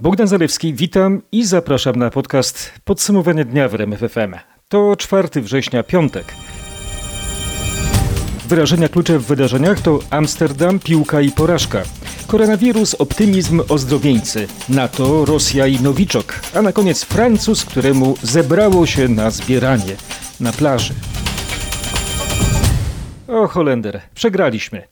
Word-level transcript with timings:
Bogdan 0.00 0.26
Zalewski, 0.28 0.74
witam 0.74 1.22
i 1.32 1.44
zapraszam 1.44 1.96
na 1.96 2.10
podcast 2.10 2.72
Podsumowanie 2.84 3.44
dnia 3.44 3.68
w 3.68 3.74
RMFFM. 3.74 4.34
To 4.68 4.96
4 4.96 5.28
września, 5.42 5.82
piątek. 5.82 6.34
Wyrażenia 8.48 8.88
klucze 8.88 9.18
w 9.18 9.26
wydarzeniach 9.26 9.80
to 9.80 9.98
Amsterdam, 10.10 10.78
piłka 10.78 11.20
i 11.20 11.30
porażka. 11.30 11.82
Koronawirus, 12.26 12.94
optymizm, 12.94 13.62
ozdrowieńcy. 13.68 14.46
NATO, 14.68 15.24
Rosja 15.24 15.66
i 15.66 15.80
Nowiczok. 15.80 16.40
A 16.54 16.62
na 16.62 16.72
koniec 16.72 17.04
Francuz, 17.04 17.64
któremu 17.64 18.14
zebrało 18.22 18.86
się 18.86 19.08
na 19.08 19.30
zbieranie. 19.30 19.96
Na 20.40 20.52
plaży. 20.52 20.94
O 23.28 23.46
Holender, 23.46 24.00
przegraliśmy. 24.14 24.82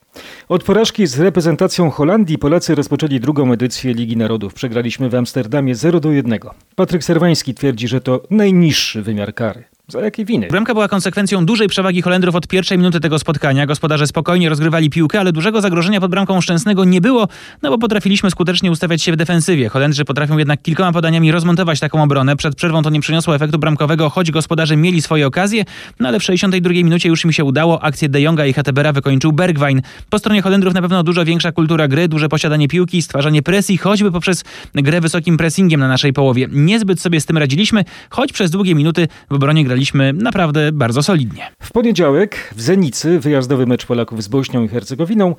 Od 0.49 0.63
porażki 0.63 1.07
z 1.07 1.19
reprezentacją 1.19 1.89
Holandii 1.89 2.37
Polacy 2.37 2.75
rozpoczęli 2.75 3.19
drugą 3.19 3.51
edycję 3.51 3.93
Ligi 3.93 4.17
Narodów. 4.17 4.53
Przegraliśmy 4.53 5.09
w 5.09 5.15
Amsterdamie 5.15 5.75
0 5.75 5.99
do 5.99 6.11
1. 6.11 6.39
Patryk 6.75 7.03
Serwański 7.03 7.53
twierdzi, 7.53 7.87
że 7.87 8.01
to 8.01 8.21
najniższy 8.29 9.01
wymiar 9.01 9.33
kary. 9.33 9.63
Za 9.89 10.01
jakie 10.01 10.25
winy? 10.25 10.47
Bramka 10.47 10.73
była 10.73 10.87
konsekwencją 10.87 11.45
dużej 11.45 11.67
przewagi 11.67 12.01
Holendrów 12.01 12.35
od 12.35 12.47
pierwszej 12.47 12.77
minuty 12.77 12.99
tego 12.99 13.19
spotkania. 13.19 13.65
Gospodarze 13.65 14.07
spokojnie 14.07 14.49
rozgrywali 14.49 14.89
piłkę, 14.89 15.19
ale 15.19 15.31
dużego 15.31 15.61
zagrożenia 15.61 16.01
pod 16.01 16.11
bramką 16.11 16.41
Szczęsnego 16.41 16.85
nie 16.85 17.01
było, 17.01 17.27
no 17.61 17.69
bo 17.69 17.77
potrafiliśmy 17.77 18.31
skutecznie 18.31 18.71
ustawiać 18.71 19.03
się 19.03 19.11
w 19.11 19.15
defensywie. 19.15 19.69
Holendrzy 19.69 20.05
potrafią 20.05 20.37
jednak 20.37 20.61
kilkoma 20.61 20.91
podaniami 20.91 21.31
rozmontować 21.31 21.79
taką 21.79 22.03
obronę. 22.03 22.35
Przed 22.35 22.55
przerwą 22.55 22.81
to 22.81 22.89
nie 22.89 22.99
przyniosło 22.99 23.35
efektu 23.35 23.59
bramkowego, 23.59 24.09
choć 24.09 24.31
gospodarze 24.31 24.77
mieli 24.77 25.01
swoje 25.01 25.27
okazje, 25.27 25.65
no 25.99 26.07
ale 26.07 26.19
w 26.19 26.23
62 26.23 26.73
minucie 26.73 27.09
już 27.09 27.25
mi 27.25 27.33
się 27.33 27.43
udało. 27.43 27.83
Akcję 27.83 28.09
De 28.09 28.21
Jonga 28.21 28.45
i 28.45 28.53
Htbera 28.53 28.93
wykończył 28.93 29.31
Bergwijn. 29.31 29.81
Po 30.09 30.19
stronie 30.19 30.41
Holendrów 30.41 30.73
na 30.73 30.81
pewno 30.81 31.03
dużo 31.03 31.25
większa 31.25 31.51
kultura 31.51 31.87
gry, 31.87 32.07
duże 32.07 32.29
posiadanie 32.29 32.67
piłki, 32.67 33.01
stwarzanie 33.01 33.41
presji, 33.41 33.77
choćby 33.77 34.11
poprzez 34.11 34.43
grę 34.75 35.01
wysokim 35.01 35.37
pressingiem 35.37 35.79
na 35.79 35.87
naszej 35.87 36.13
połowie. 36.13 36.47
Niezbyt 36.51 37.01
sobie 37.01 37.21
z 37.21 37.25
tym 37.25 37.37
radziliśmy, 37.37 37.85
choć 38.09 38.33
przez 38.33 38.51
długie 38.51 38.75
minuty 38.75 39.07
w 39.29 39.33
obronie 39.33 39.63
graliśmy 39.63 39.76
graliśmy 39.77 40.13
naprawdę 40.13 40.71
bardzo 40.71 41.03
solidnie. 41.03 41.51
W 41.61 41.71
poniedziałek 41.71 42.53
w 42.55 42.61
Zenicy 42.61 43.19
wyjazdowy 43.19 43.65
mecz 43.65 43.85
Polaków 43.85 44.23
z 44.23 44.27
Bośnią 44.27 44.63
i 44.63 44.67
Hercegowiną, 44.67 45.35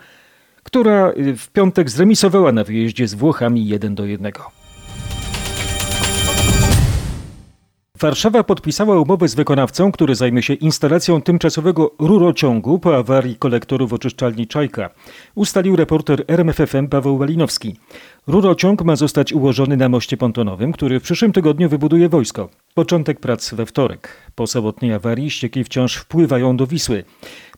która 0.62 1.12
w 1.36 1.48
piątek 1.48 1.90
zremisowała 1.90 2.52
na 2.52 2.64
wyjeździe 2.64 3.08
z 3.08 3.14
Włochami 3.14 3.68
1 3.68 3.94
do 3.94 4.04
1. 4.04 4.32
Warszawa 8.00 8.44
podpisała 8.44 9.00
umowę 9.00 9.28
z 9.28 9.34
wykonawcą, 9.34 9.92
który 9.92 10.14
zajmie 10.14 10.42
się 10.42 10.54
instalacją 10.54 11.22
tymczasowego 11.22 11.90
rurociągu 11.98 12.78
po 12.78 12.96
awarii 12.96 13.36
kolektorów 13.36 13.92
oczyszczalni 13.92 14.46
Czajka. 14.46 14.90
Ustalił 15.34 15.76
reporter 15.76 16.24
RMFFM 16.28 16.88
Paweł 16.88 17.18
Walinowski. 17.18 17.76
Rurociąg 18.26 18.82
ma 18.82 18.96
zostać 18.96 19.32
ułożony 19.32 19.76
na 19.76 19.88
moście 19.88 20.16
pontonowym, 20.16 20.72
który 20.72 21.00
w 21.00 21.02
przyszłym 21.02 21.32
tygodniu 21.32 21.68
wybuduje 21.68 22.08
wojsko. 22.08 22.48
Początek 22.74 23.20
prac 23.20 23.54
we 23.54 23.66
wtorek. 23.66 24.08
Po 24.34 24.46
sobotniej 24.46 24.92
awarii 24.92 25.30
ścieki 25.30 25.64
wciąż 25.64 25.96
wpływają 25.96 26.56
do 26.56 26.66
Wisły. 26.66 27.04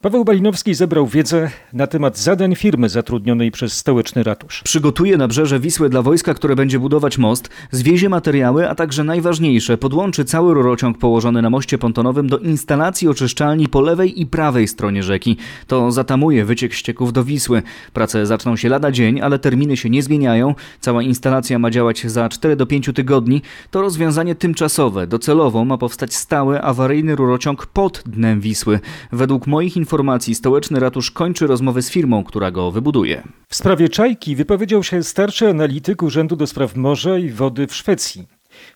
Paweł 0.03 0.25
Balinowski 0.25 0.75
zebrał 0.75 1.07
wiedzę 1.07 1.51
na 1.73 1.87
temat 1.87 2.19
zadań 2.19 2.55
firmy 2.55 2.89
zatrudnionej 2.89 3.51
przez 3.51 3.73
stołeczny 3.73 4.23
ratusz. 4.23 4.63
Przygotuje 4.63 5.17
nabrzeże 5.17 5.61
Wisły 5.61 5.89
dla 5.89 6.03
wojska, 6.03 6.35
które 6.35 6.57
będzie 6.57 6.79
budować 6.79 7.19
most, 7.19 7.49
zwiezie 7.71 8.09
materiały, 8.09 8.69
a 8.69 8.75
także 8.75 9.05
najważniejsze, 9.05 9.79
podłączy 9.79 10.25
cały 10.25 10.55
rurociąg 10.55 10.99
położony 10.99 11.43
na 11.43 11.51
moście 11.51 11.79
pontonowym 11.79 12.29
do 12.29 12.39
instalacji 12.39 13.09
oczyszczalni 13.09 13.69
po 13.69 13.81
lewej 13.81 14.21
i 14.21 14.27
prawej 14.27 14.69
stronie 14.69 15.03
rzeki. 15.03 15.37
To 15.67 15.93
zatamuje 15.93 16.45
wyciek 16.45 16.75
ścieków 16.75 17.13
do 17.13 17.25
Wisły. 17.25 17.63
Prace 17.93 18.27
zaczną 18.27 18.57
się 18.57 18.69
lada 18.69 18.93
dzień, 18.93 19.21
ale 19.21 19.39
terminy 19.39 19.77
się 19.77 19.91
nie 19.91 20.03
zmieniają. 20.03 20.55
Cała 20.81 21.03
instalacja 21.03 21.59
ma 21.59 21.71
działać 21.71 22.07
za 22.07 22.29
4 22.29 22.57
do 22.57 22.67
5 22.67 22.91
tygodni. 22.95 23.43
To 23.71 23.81
rozwiązanie 23.81 24.35
tymczasowe. 24.35 25.07
Docelowo 25.07 25.65
ma 25.65 25.79
powstać 25.79 26.15
stały 26.15 26.63
awaryjny 26.63 27.17
rurociąg 27.17 27.67
pod 27.67 28.03
dnem 28.07 28.41
Wisły. 28.41 28.81
Według 29.13 29.47
moich 29.47 29.77
informacji 29.77 29.90
stołeczny 30.35 30.81
ratusz 30.81 31.11
kończy 31.11 31.47
rozmowy 31.47 31.83
z 31.83 31.91
firmą, 31.91 32.25
która 32.25 32.51
go 32.51 32.71
wybuduje. 32.71 33.23
W 33.49 33.57
sprawie 33.57 33.89
Czajki 33.89 34.37
wypowiedział 34.37 34.83
się 34.83 35.03
starszy 35.03 35.49
analityk 35.49 36.03
Urzędu 36.03 36.37
do 36.37 36.47
Spraw 36.47 36.77
Morza 36.77 37.19
i 37.19 37.31
Wody 37.31 37.67
w 37.67 37.75
Szwecji. 37.75 38.27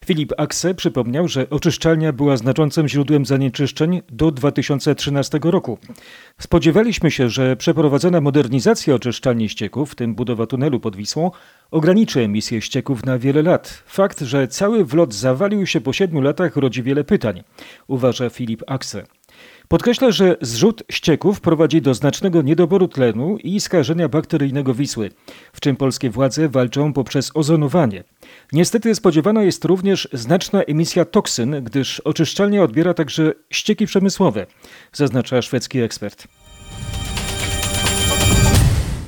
Filip 0.05 0.33
Akse 0.39 0.75
przypomniał, 0.75 1.29
że 1.29 1.51
oczyszczalnia 1.51 2.13
była 2.13 2.37
znaczącym 2.37 2.89
źródłem 2.89 3.27
zanieczyszczeń 3.27 4.03
do 4.09 4.31
2013 4.31 5.41
roku. 5.43 5.79
Spodziewaliśmy 6.41 7.11
się, 7.11 7.29
że 7.29 7.57
przeprowadzona 7.57 8.21
modernizacja 8.21 8.95
oczyszczalni 8.95 9.49
ścieków, 9.49 9.93
w 9.93 9.95
tym 9.95 10.15
budowa 10.15 10.47
tunelu 10.47 10.81
pod 10.81 10.97
Wisłą, 10.97 11.31
ograniczy 11.71 12.21
emisję 12.21 12.61
ścieków 12.61 13.07
na 13.07 13.19
wiele 13.19 13.43
lat. 13.43 13.83
Fakt, 13.87 14.21
że 14.21 14.49
cały 14.49 14.85
wlot 14.85 15.15
zawalił 15.15 15.67
się 15.67 15.81
po 15.81 15.93
siedmiu 15.93 16.21
latach 16.21 16.57
rodzi 16.57 16.83
wiele 16.83 17.05
pytań, 17.05 17.43
uważa 17.87 18.31
Filip 18.31 18.63
Akse. 18.67 19.05
Podkreśla, 19.69 20.11
że 20.11 20.37
zrzut 20.41 20.83
ścieków 20.91 21.41
prowadzi 21.41 21.83
do 21.83 21.95
znacznego 21.95 22.43
niedoboru 22.43 22.89
tlenu 22.89 23.37
i 23.37 23.61
skażenia 23.61 24.09
bakteryjnego 24.09 24.75
Wisły, 24.75 25.11
w 25.53 25.61
czym 25.61 25.77
polskie 25.77 26.11
władze 26.11 26.49
walczą 26.49 26.93
poprzez 26.93 27.31
ozonowanie. 27.35 28.05
Niestety 28.53 28.95
spodziewana 28.95 29.43
jest 29.43 29.65
również 29.65 30.09
znaczna 30.13 30.63
emisja 30.63 31.05
toksyn, 31.05 31.65
gdyż 31.65 32.01
oczyszczalnia 32.01 32.63
odbiera 32.63 32.95
także 32.95 33.33
ścieki 33.51 33.87
przemysłowe, 33.87 34.47
zaznacza 34.93 35.43
szwedzki 35.43 35.81
ekspert. 35.81 36.29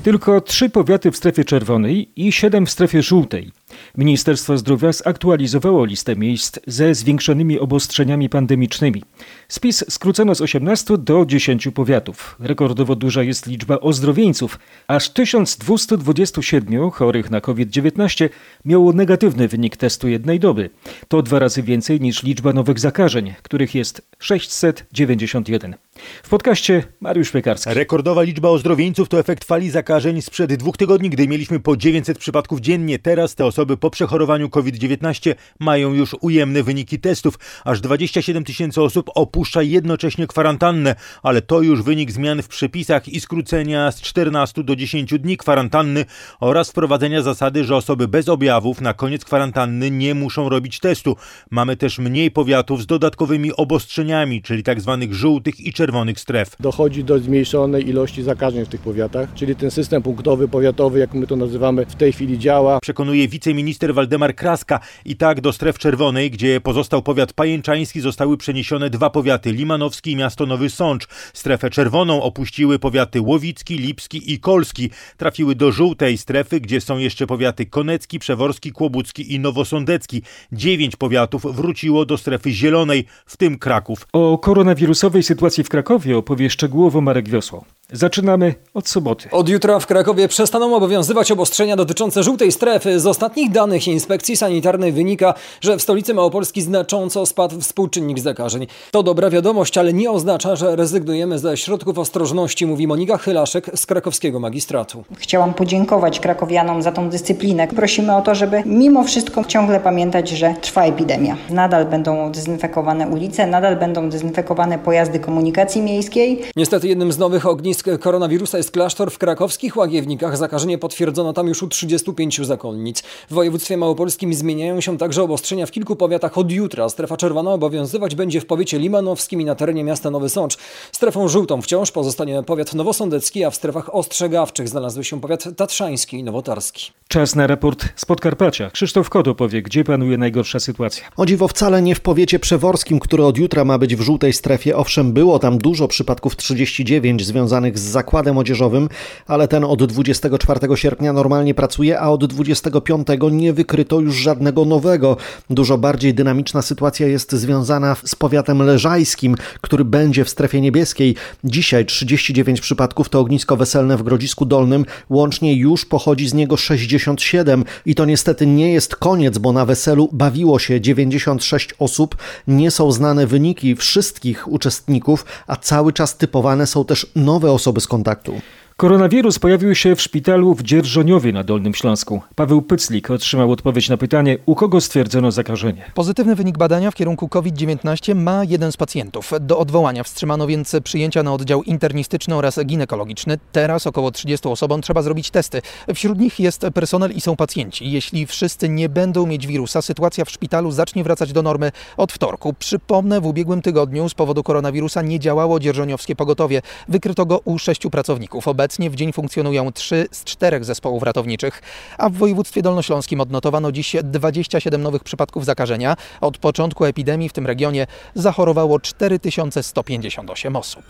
Tylko 0.03 0.41
trzy 0.41 0.69
powiaty 0.69 1.11
w 1.11 1.17
strefie 1.17 1.45
czerwonej 1.45 2.11
i 2.15 2.31
siedem 2.31 2.65
w 2.65 2.71
strefie 2.71 3.01
żółtej. 3.01 3.51
Ministerstwo 3.97 4.57
Zdrowia 4.57 4.91
zaktualizowało 4.91 5.85
listę 5.85 6.15
miejsc 6.15 6.59
ze 6.67 6.95
zwiększonymi 6.95 7.59
obostrzeniami 7.59 8.29
pandemicznymi. 8.29 9.03
Spis 9.47 9.85
skrócono 9.89 10.35
z 10.35 10.41
18 10.41 10.97
do 10.97 11.25
10 11.25 11.67
powiatów. 11.73 12.35
Rekordowo 12.39 12.95
duża 12.95 13.23
jest 13.23 13.47
liczba 13.47 13.79
ozdrowieńców. 13.79 14.59
Aż 14.87 15.09
1227 15.09 16.91
chorych 16.91 17.31
na 17.31 17.41
COVID-19 17.41 18.29
miało 18.65 18.93
negatywny 18.93 19.47
wynik 19.47 19.77
testu 19.77 20.07
jednej 20.07 20.39
doby. 20.39 20.69
To 21.07 21.21
dwa 21.21 21.39
razy 21.39 21.63
więcej 21.63 22.01
niż 22.01 22.23
liczba 22.23 22.53
nowych 22.53 22.79
zakażeń, 22.79 23.33
których 23.43 23.75
jest 23.75 24.01
691. 24.19 25.75
W 26.23 26.29
podcaście 26.29 26.83
Mariusz 27.01 27.31
Piekarski. 27.31 27.73
Rekordowa 27.73 28.21
liczba 28.21 28.49
ozdrowieńców 28.49 29.09
to 29.09 29.19
efekt 29.19 29.45
fali 29.45 29.69
zakażeń 29.69 30.21
sprzed 30.21 30.53
dwóch 30.53 30.77
tygodni, 30.77 31.09
gdy 31.09 31.27
mieliśmy 31.27 31.59
po 31.59 31.77
900 31.77 32.17
przypadków 32.17 32.59
dziennie. 32.59 32.99
Teraz 32.99 33.35
te 33.35 33.45
osoby 33.45 33.66
po 33.75 33.89
przechorowaniu 33.89 34.49
COVID-19 34.49 35.35
mają 35.59 35.93
już 35.93 36.15
ujemne 36.21 36.63
wyniki 36.63 36.99
testów. 36.99 37.39
Aż 37.65 37.81
27 37.81 38.43
tysięcy 38.43 38.81
osób 38.81 39.09
opuszcza 39.15 39.61
jednocześnie 39.61 40.27
kwarantannę, 40.27 40.95
ale 41.23 41.41
to 41.41 41.61
już 41.61 41.81
wynik 41.81 42.11
zmian 42.11 42.41
w 42.41 42.47
przepisach 42.47 43.07
i 43.07 43.19
skrócenia 43.19 43.91
z 43.91 44.01
14 44.01 44.63
do 44.63 44.75
10 44.75 45.19
dni 45.19 45.37
kwarantanny 45.37 46.05
oraz 46.39 46.69
wprowadzenia 46.69 47.21
zasady, 47.21 47.63
że 47.63 47.75
osoby 47.75 48.07
bez 48.07 48.29
objawów 48.29 48.81
na 48.81 48.93
koniec 48.93 49.25
kwarantanny 49.25 49.91
nie 49.91 50.15
muszą 50.15 50.49
robić 50.49 50.79
testu. 50.79 51.15
Mamy 51.51 51.77
też 51.77 51.99
mniej 51.99 52.31
powiatów 52.31 52.81
z 52.81 52.85
dodatkowymi 52.85 53.53
obostrzeniami, 53.55 54.41
czyli 54.41 54.63
tak 54.63 54.81
zwanych 54.81 55.13
żółtych 55.13 55.59
i 55.59 55.73
czerwonych 55.73 56.19
stref. 56.19 56.55
Dochodzi 56.59 57.03
do 57.03 57.19
zmniejszonej 57.19 57.89
ilości 57.89 58.23
zakażeń 58.23 58.65
w 58.65 58.69
tych 58.69 58.81
powiatach, 58.81 59.33
czyli 59.33 59.55
ten 59.55 59.71
system 59.71 60.03
punktowy, 60.03 60.47
powiatowy, 60.47 60.99
jak 60.99 61.13
my 61.13 61.27
to 61.27 61.35
nazywamy, 61.35 61.85
w 61.85 61.95
tej 61.95 62.13
chwili 62.13 62.39
działa. 62.39 62.79
Przekonuje 62.79 63.27
wiceminister 63.27 63.56
Waldemar 63.93 64.35
Kraska. 64.35 64.79
I 65.05 65.15
tak 65.15 65.41
do 65.41 65.53
stref 65.53 65.77
czerwonej, 65.79 66.31
gdzie 66.31 66.61
pozostał 66.61 67.01
powiat 67.01 67.33
pajęczański, 67.33 68.01
zostały 68.01 68.37
przeniesione 68.37 68.89
dwa 68.89 69.09
powiaty, 69.09 69.51
Limanowski 69.51 70.11
i 70.11 70.15
miasto 70.15 70.45
Nowy 70.45 70.69
Sącz. 70.69 71.07
Strefę 71.33 71.69
czerwoną 71.69 72.23
opuściły 72.23 72.79
powiaty 72.79 73.21
Łowicki, 73.21 73.77
Lipski 73.77 74.33
i 74.33 74.39
Kolski. 74.39 74.89
Trafiły 75.17 75.55
do 75.55 75.71
żółtej 75.71 76.17
strefy, 76.17 76.59
gdzie 76.59 76.81
są 76.81 76.97
jeszcze 76.97 77.27
powiaty 77.27 77.65
Konecki, 77.65 78.19
Przeworski, 78.19 78.71
Kłobucki 78.71 79.33
i 79.33 79.39
Nowosądecki. 79.39 80.21
Dziewięć 80.51 80.95
powiatów 80.95 81.55
wróciło 81.55 82.05
do 82.05 82.17
strefy 82.17 82.51
zielonej, 82.51 83.05
w 83.25 83.37
tym 83.37 83.59
Kraków. 83.59 84.07
O 84.13 84.37
koronawirusowej 84.37 85.23
sytuacji 85.23 85.63
w 85.63 85.69
Krakowie 85.69 86.17
opowie 86.17 86.49
szczegółowo 86.49 87.01
Marek 87.01 87.29
Wiosło. 87.29 87.76
Zaczynamy 87.91 88.55
od 88.73 88.89
soboty. 88.89 89.29
Od 89.31 89.49
jutra 89.49 89.79
w 89.79 89.87
Krakowie 89.87 90.27
przestaną 90.27 90.75
obowiązywać 90.75 91.31
obostrzenia 91.31 91.75
dotyczące 91.75 92.23
żółtej 92.23 92.51
strefy. 92.51 92.99
Z 92.99 93.05
ostatnich 93.05 93.51
danych 93.51 93.87
inspekcji 93.87 94.37
sanitarnej 94.37 94.91
wynika, 94.91 95.33
że 95.61 95.77
w 95.77 95.81
stolicy 95.81 96.13
Małopolski 96.13 96.61
znacząco 96.61 97.25
spadł 97.25 97.61
współczynnik 97.61 98.19
zakażeń. 98.19 98.67
To 98.91 99.03
dobra 99.03 99.29
wiadomość, 99.29 99.77
ale 99.77 99.93
nie 99.93 100.11
oznacza, 100.11 100.55
że 100.55 100.75
rezygnujemy 100.75 101.39
ze 101.39 101.57
środków 101.57 101.99
ostrożności, 101.99 102.65
mówi 102.65 102.87
Monika 102.87 103.17
Chylaszek 103.17 103.69
z 103.75 103.85
krakowskiego 103.85 104.39
magistratu. 104.39 105.03
Chciałam 105.17 105.53
podziękować 105.53 106.19
krakowianom 106.19 106.81
za 106.81 106.91
tą 106.91 107.09
dyscyplinę. 107.09 107.67
Prosimy 107.67 108.15
o 108.15 108.21
to, 108.21 108.35
żeby 108.35 108.63
mimo 108.65 109.03
wszystko 109.03 109.43
ciągle 109.45 109.79
pamiętać, 109.79 110.29
że 110.29 110.55
trwa 110.61 110.83
epidemia. 110.85 111.37
Nadal 111.49 111.85
będą 111.85 112.31
dezynfekowane 112.31 113.07
ulice, 113.07 113.47
nadal 113.47 113.75
będą 113.75 114.09
dezynfekowane 114.09 114.79
pojazdy 114.79 115.19
komunikacji 115.19 115.81
miejskiej. 115.81 116.43
Niestety 116.55 116.87
jednym 116.87 117.11
z 117.11 117.17
nowych 117.17 117.45
ognisk 117.45 117.76
ognisk 117.77 118.03
koronawirusa 118.03 118.57
jest 118.57 118.71
klasztor 118.71 119.11
w 119.11 119.17
krakowskich 119.17 119.77
Łagiewnikach. 119.77 120.37
Zakażenie 120.37 120.77
potwierdzono 120.77 121.33
tam 121.33 121.47
już 121.47 121.63
u 121.63 121.67
35 121.67 122.45
zakonnic. 122.45 123.01
W 123.01 123.33
województwie 123.33 123.77
małopolskim 123.77 124.33
zmieniają 124.33 124.81
się 124.81 124.97
także 124.97 125.23
obostrzenia 125.23 125.65
w 125.65 125.71
kilku 125.71 125.95
powiatach 125.95 126.37
od 126.37 126.51
jutra. 126.51 126.89
Strefa 126.89 127.17
czerwona 127.17 127.53
obowiązywać 127.53 128.15
będzie 128.15 128.41
w 128.41 128.45
powiecie 128.45 128.79
limanowskim 128.79 129.41
i 129.41 129.45
na 129.45 129.55
terenie 129.55 129.83
miasta 129.83 130.11
Nowy 130.11 130.29
Sącz. 130.29 130.57
Strefą 130.91 131.27
żółtą 131.27 131.61
wciąż 131.61 131.91
pozostanie 131.91 132.43
powiat 132.43 132.73
nowosądecki, 132.73 133.43
a 133.43 133.49
w 133.49 133.55
strefach 133.55 133.95
ostrzegawczych 133.95 134.69
znalazły 134.69 135.03
się 135.03 135.21
powiat 135.21 135.55
tatrzański 135.57 136.17
i 136.17 136.23
nowotarski. 136.23 136.96
Czas 137.07 137.35
na 137.35 137.47
raport 137.47 137.85
z 137.95 138.05
Podkarpacia. 138.05 138.69
Krzysztof 138.69 139.09
Kot 139.09 139.27
opowie, 139.27 139.61
gdzie 139.61 139.83
panuje 139.83 140.17
najgorsza 140.17 140.59
sytuacja. 140.59 141.03
O 141.17 141.25
dziwo 141.25 141.47
wcale 141.47 141.81
nie 141.81 141.95
w 141.95 141.99
powiecie 141.99 142.39
przeworskim, 142.39 142.99
który 142.99 143.23
od 143.23 143.37
jutra 143.37 143.65
ma 143.65 143.77
być 143.77 143.95
w 143.95 144.01
żółtej 144.01 144.33
strefie. 144.33 144.77
Owszem, 144.77 145.13
było 145.13 145.39
tam 145.39 145.57
dużo 145.57 145.87
przypadków 145.87 146.35
39 146.35 147.25
związanych 147.25 147.79
z 147.79 147.81
zakładem 147.81 148.37
odzieżowym, 148.37 148.89
ale 149.27 149.47
ten 149.47 149.63
od 149.63 149.83
24 149.83 150.59
sierpnia 150.77 151.13
normalnie 151.13 151.53
pracuje, 151.53 151.99
a 151.99 152.09
od 152.09 152.25
25 152.25 153.07
nie 153.31 153.53
wykryto 153.53 153.99
już 153.99 154.15
żadnego 154.15 154.65
nowego. 154.65 155.17
Dużo 155.49 155.77
bardziej 155.77 156.13
dynamiczna 156.13 156.61
sytuacja 156.61 157.07
jest 157.07 157.31
związana 157.31 157.95
z 158.05 158.15
powiatem 158.15 158.61
leżajskim, 158.61 159.35
który 159.61 159.85
będzie 159.85 160.25
w 160.25 160.29
strefie 160.29 160.61
niebieskiej. 160.61 161.15
Dzisiaj 161.43 161.85
39 161.85 162.61
przypadków 162.61 163.09
to 163.09 163.19
ognisko 163.19 163.57
weselne 163.57 163.97
w 163.97 164.03
Grodzisku 164.03 164.45
Dolnym. 164.45 164.85
Łącznie 165.09 165.55
już 165.55 165.85
pochodzi 165.85 166.27
z 166.27 166.33
niego 166.33 166.57
67 166.99 167.63
i 167.85 167.95
to 167.95 168.05
niestety 168.05 168.47
nie 168.47 168.73
jest 168.73 168.95
koniec, 168.95 169.37
bo 169.37 169.53
na 169.53 169.65
weselu 169.65 170.09
bawiło 170.11 170.59
się 170.59 170.81
96 170.81 171.73
osób. 171.79 172.17
Nie 172.47 172.71
są 172.71 172.91
znane 172.91 173.27
wyniki 173.27 173.75
wszystkich 173.75 174.47
uczestników, 174.47 175.25
a 175.47 175.55
cały 175.55 175.93
czas 175.93 176.17
typowane 176.17 176.67
są 176.67 176.85
też 176.85 177.07
nowe 177.15 177.51
osoby 177.51 177.81
z 177.81 177.87
kontaktu. 177.87 178.41
Koronawirus 178.77 179.39
pojawił 179.39 179.75
się 179.75 179.95
w 179.95 180.01
szpitalu 180.01 180.53
w 180.53 180.63
Dzierżoniowie 180.63 181.33
na 181.33 181.43
Dolnym 181.43 181.73
Śląsku. 181.73 182.21
Paweł 182.35 182.61
Pyclik 182.61 183.11
otrzymał 183.11 183.51
odpowiedź 183.51 183.89
na 183.89 183.97
pytanie, 183.97 184.37
u 184.45 184.55
kogo 184.55 184.81
stwierdzono 184.81 185.31
zakażenie. 185.31 185.91
Pozytywny 185.93 186.35
wynik 186.35 186.57
badania 186.57 186.91
w 186.91 186.95
kierunku 186.95 187.27
COVID-19 187.27 188.15
ma 188.15 188.43
jeden 188.43 188.71
z 188.71 188.77
pacjentów. 188.77 189.31
Do 189.39 189.59
odwołania 189.59 190.03
wstrzymano 190.03 190.47
więc 190.47 190.75
przyjęcia 190.83 191.23
na 191.23 191.33
oddział 191.33 191.63
internistyczny 191.63 192.35
oraz 192.35 192.59
ginekologiczny. 192.65 193.37
Teraz 193.51 193.87
około 193.87 194.11
30 194.11 194.47
osobom 194.47 194.81
trzeba 194.81 195.01
zrobić 195.01 195.31
testy. 195.31 195.61
Wśród 195.95 196.19
nich 196.19 196.39
jest 196.39 196.65
personel 196.73 197.11
i 197.11 197.21
są 197.21 197.35
pacjenci. 197.35 197.91
Jeśli 197.91 198.25
wszyscy 198.25 198.69
nie 198.69 198.89
będą 198.89 199.25
mieć 199.25 199.47
wirusa, 199.47 199.81
sytuacja 199.81 200.25
w 200.25 200.31
szpitalu 200.31 200.71
zacznie 200.71 201.03
wracać 201.03 201.33
do 201.33 201.41
normy 201.41 201.71
od 201.97 202.11
wtorku. 202.11 202.53
Przypomnę, 202.53 203.21
w 203.21 203.25
ubiegłym 203.25 203.61
tygodniu 203.61 204.09
z 204.09 204.13
powodu 204.13 204.43
koronawirusa 204.43 205.01
nie 205.01 205.19
działało 205.19 205.59
dzierżoniowskie 205.59 206.15
pogotowie. 206.15 206.61
Wykryto 206.87 207.25
go 207.25 207.39
u 207.45 207.59
sześciu 207.59 207.89
pracowników. 207.89 208.47
Obecnie 208.47 208.66
Obecnie 208.67 208.89
w 208.89 208.95
dzień 208.95 209.13
funkcjonują 209.13 209.71
trzy 209.71 210.07
z 210.11 210.23
czterech 210.23 210.65
zespołów 210.65 211.03
ratowniczych, 211.03 211.61
a 211.97 212.09
w 212.09 212.13
województwie 212.13 212.61
dolnośląskim 212.61 213.21
odnotowano 213.21 213.71
dziś 213.71 213.95
27 214.03 214.81
nowych 214.81 215.03
przypadków 215.03 215.45
zakażenia. 215.45 215.95
Od 216.21 216.37
początku 216.37 216.85
epidemii 216.85 217.29
w 217.29 217.33
tym 217.33 217.47
regionie 217.47 217.87
zachorowało 218.15 218.79
4158 218.79 220.55
osób. 220.55 220.83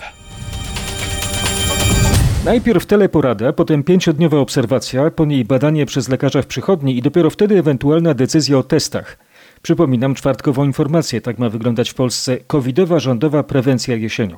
Najpierw 2.45 2.85
teleporada, 2.85 3.53
potem 3.53 3.83
pięciodniowa 3.83 4.38
obserwacja, 4.38 5.12
po 5.12 5.25
niej 5.25 5.45
badanie 5.45 5.85
przez 5.85 6.09
lekarza 6.09 6.41
w 6.41 6.45
przychodni 6.45 6.97
i 6.97 7.01
dopiero 7.01 7.29
wtedy 7.29 7.59
ewentualna 7.59 8.13
decyzja 8.13 8.57
o 8.57 8.63
testach. 8.63 9.18
Przypominam 9.62 10.15
czwartkową 10.15 10.63
informację, 10.65 11.21
tak 11.21 11.39
ma 11.39 11.50
wyglądać 11.50 11.89
w 11.89 11.94
Polsce 11.94 12.38
covidowa 12.38 13.00
rządowa 13.00 13.44
prewencja 13.44 13.95
jesienią. 13.95 14.38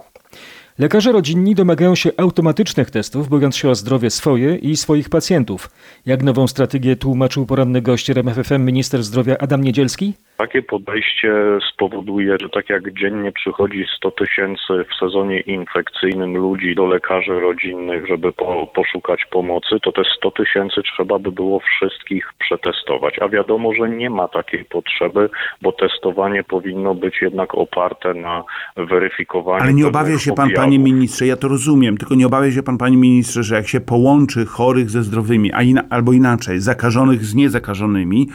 Lekarze 0.79 1.11
rodzinni 1.11 1.55
domagają 1.55 1.95
się 1.95 2.11
automatycznych 2.17 2.91
testów, 2.91 3.29
bojąc 3.29 3.55
się 3.55 3.69
o 3.69 3.75
zdrowie 3.75 4.09
swoje 4.09 4.55
i 4.55 4.77
swoich 4.77 5.09
pacjentów. 5.09 5.69
Jak 6.05 6.23
nową 6.23 6.47
strategię 6.47 6.95
tłumaczył 6.95 7.45
poranny 7.45 7.81
gość 7.81 8.09
RMFFM 8.09 8.65
minister 8.65 9.03
zdrowia 9.03 9.37
Adam 9.37 9.63
Niedzielski? 9.63 10.13
Takie 10.39 10.61
podejście 10.61 11.33
spowoduje, 11.73 12.37
że 12.41 12.49
tak 12.49 12.69
jak 12.69 12.93
dziennie 12.93 13.31
przychodzi 13.31 13.85
100 13.97 14.11
tysięcy 14.11 14.85
w 14.91 14.99
sezonie 14.99 15.39
infekcyjnym 15.39 16.37
ludzi 16.37 16.75
do 16.75 16.85
lekarzy 16.85 17.39
rodzinnych, 17.39 18.07
żeby 18.07 18.33
po, 18.33 18.67
poszukać 18.67 19.25
pomocy, 19.31 19.79
to 19.83 19.91
te 19.91 20.01
100 20.17 20.31
tysięcy 20.31 20.81
trzeba 20.83 21.19
by 21.19 21.31
było 21.31 21.59
wszystkich 21.59 22.33
przetestować. 22.39 23.19
A 23.21 23.29
wiadomo, 23.29 23.73
że 23.73 23.89
nie 23.89 24.09
ma 24.09 24.27
takiej 24.27 24.65
potrzeby, 24.65 25.29
bo 25.61 25.71
testowanie 25.71 26.43
powinno 26.43 26.95
być 26.95 27.21
jednak 27.21 27.55
oparte 27.55 28.13
na 28.13 28.43
weryfikowaniu. 28.77 29.63
Ale 29.63 29.73
nie 29.73 29.87
obawia 29.87 30.19
się 30.19 30.33
pan, 30.33 30.45
objawów. 30.45 30.65
panie 30.65 30.79
ministrze, 30.79 31.25
ja 31.27 31.37
to 31.37 31.47
rozumiem, 31.47 31.97
tylko 31.97 32.15
nie 32.15 32.27
obawia 32.27 32.51
się 32.51 32.63
pan, 32.63 32.77
panie 32.77 32.97
ministrze, 32.97 33.43
że 33.43 33.55
jak 33.55 33.67
się 33.67 33.81
połączy 33.81 34.45
chorych 34.45 34.89
ze 34.89 35.03
zdrowymi, 35.03 35.51
a 35.53 35.59
albo 35.89 36.13
inaczej, 36.13 36.59
zakażonych 36.59 37.23
z 37.25 37.35
niezakażonymi. 37.35 38.27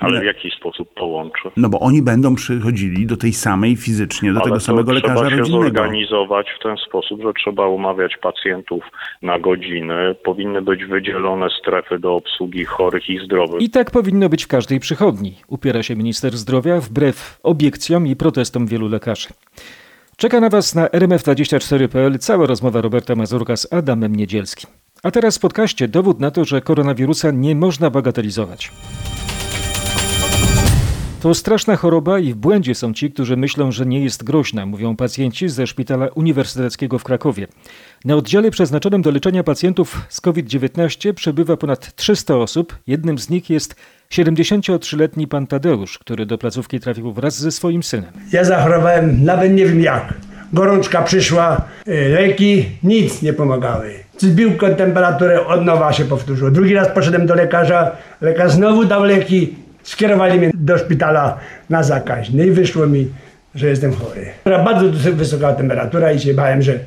Ale 0.00 0.20
w 0.20 0.24
jaki 0.24 0.50
sposób 0.50 0.94
połączy? 0.94 1.49
No 1.56 1.68
bo 1.68 1.80
oni 1.80 2.02
będą 2.02 2.34
przychodzili 2.34 3.06
do 3.06 3.16
tej 3.16 3.32
samej 3.32 3.76
fizycznie, 3.76 4.32
do 4.32 4.40
Ale 4.40 4.44
tego 4.44 4.60
samego 4.60 4.92
lekarza 4.92 5.14
trzeba 5.14 5.30
się 5.30 5.36
rodzinnego. 5.36 5.64
zorganizować 5.64 6.46
w 6.60 6.62
ten 6.62 6.76
sposób, 6.76 7.22
że 7.22 7.32
trzeba 7.32 7.66
umawiać 7.66 8.16
pacjentów 8.16 8.84
na 9.22 9.38
godziny. 9.38 10.14
Powinny 10.24 10.62
być 10.62 10.84
wydzielone 10.84 11.48
strefy 11.60 11.98
do 11.98 12.14
obsługi 12.14 12.64
chorych 12.64 13.08
i 13.10 13.18
zdrowych. 13.24 13.62
I 13.62 13.70
tak 13.70 13.90
powinno 13.90 14.28
być 14.28 14.44
w 14.44 14.48
każdej 14.48 14.80
przychodni, 14.80 15.36
upiera 15.48 15.82
się 15.82 15.96
minister 15.96 16.36
zdrowia 16.36 16.80
wbrew 16.80 17.40
obiekcjom 17.42 18.06
i 18.06 18.16
protestom 18.16 18.66
wielu 18.66 18.88
lekarzy. 18.88 19.28
Czeka 20.16 20.40
na 20.40 20.48
Was 20.48 20.74
na 20.74 20.86
rmf24.pl 20.86 22.18
cała 22.18 22.46
rozmowa 22.46 22.80
Roberta 22.80 23.14
Mazurka 23.14 23.56
z 23.56 23.72
Adamem 23.72 24.16
Niedzielskim. 24.16 24.70
A 25.02 25.10
teraz 25.10 25.38
w 25.38 25.40
podcaście 25.40 25.88
dowód 25.88 26.20
na 26.20 26.30
to, 26.30 26.44
że 26.44 26.60
koronawirusa 26.60 27.30
nie 27.30 27.54
można 27.54 27.90
bagatelizować. 27.90 28.70
To 31.20 31.34
straszna 31.34 31.76
choroba 31.76 32.18
i 32.18 32.32
w 32.32 32.36
błędzie 32.36 32.74
są 32.74 32.92
ci, 32.94 33.10
którzy 33.10 33.36
myślą, 33.36 33.72
że 33.72 33.86
nie 33.86 34.04
jest 34.04 34.24
groźna, 34.24 34.66
mówią 34.66 34.96
pacjenci 34.96 35.48
ze 35.48 35.66
Szpitala 35.66 36.08
Uniwersyteckiego 36.14 36.98
w 36.98 37.04
Krakowie. 37.04 37.46
Na 38.04 38.16
oddziale 38.16 38.50
przeznaczonym 38.50 39.02
do 39.02 39.10
leczenia 39.10 39.42
pacjentów 39.42 40.00
z 40.08 40.20
COVID-19 40.20 41.12
przebywa 41.12 41.56
ponad 41.56 41.94
300 41.94 42.36
osób. 42.36 42.78
Jednym 42.86 43.18
z 43.18 43.30
nich 43.30 43.50
jest 43.50 43.76
73-letni 44.12 45.26
pan 45.26 45.46
Tadeusz, 45.46 45.98
który 45.98 46.26
do 46.26 46.38
placówki 46.38 46.80
trafił 46.80 47.12
wraz 47.12 47.38
ze 47.38 47.50
swoim 47.50 47.82
synem. 47.82 48.12
Ja 48.32 48.44
zachorowałem, 48.44 49.24
nawet 49.24 49.52
nie 49.52 49.66
wiem 49.66 49.80
jak. 49.80 50.14
Gorączka 50.52 51.02
przyszła, 51.02 51.64
y, 51.88 52.08
leki, 52.08 52.66
nic 52.82 53.22
nie 53.22 53.32
pomagały. 53.32 53.94
Zbił 54.18 54.50
temperaturę, 54.76 55.46
od 55.46 55.64
nowa 55.64 55.92
się 55.92 56.04
powtórzyło. 56.04 56.50
Drugi 56.50 56.74
raz 56.74 56.88
poszedłem 56.88 57.26
do 57.26 57.34
lekarza, 57.34 57.90
lekarz 58.20 58.52
znowu 58.52 58.84
dał 58.84 59.04
leki, 59.04 59.54
skierowali 59.82 60.38
mnie 60.38 60.50
do 60.54 60.78
szpitala 60.78 61.38
na 61.70 61.82
zakaźny 61.82 62.46
i 62.46 62.50
wyszło 62.50 62.86
mi, 62.86 63.08
że 63.54 63.68
jestem 63.68 63.92
chory. 63.92 64.26
Była 64.44 64.64
bardzo 64.64 65.12
wysoka 65.12 65.52
temperatura 65.52 66.12
i 66.12 66.20
się 66.20 66.34
bałem, 66.34 66.62
że 66.62 66.78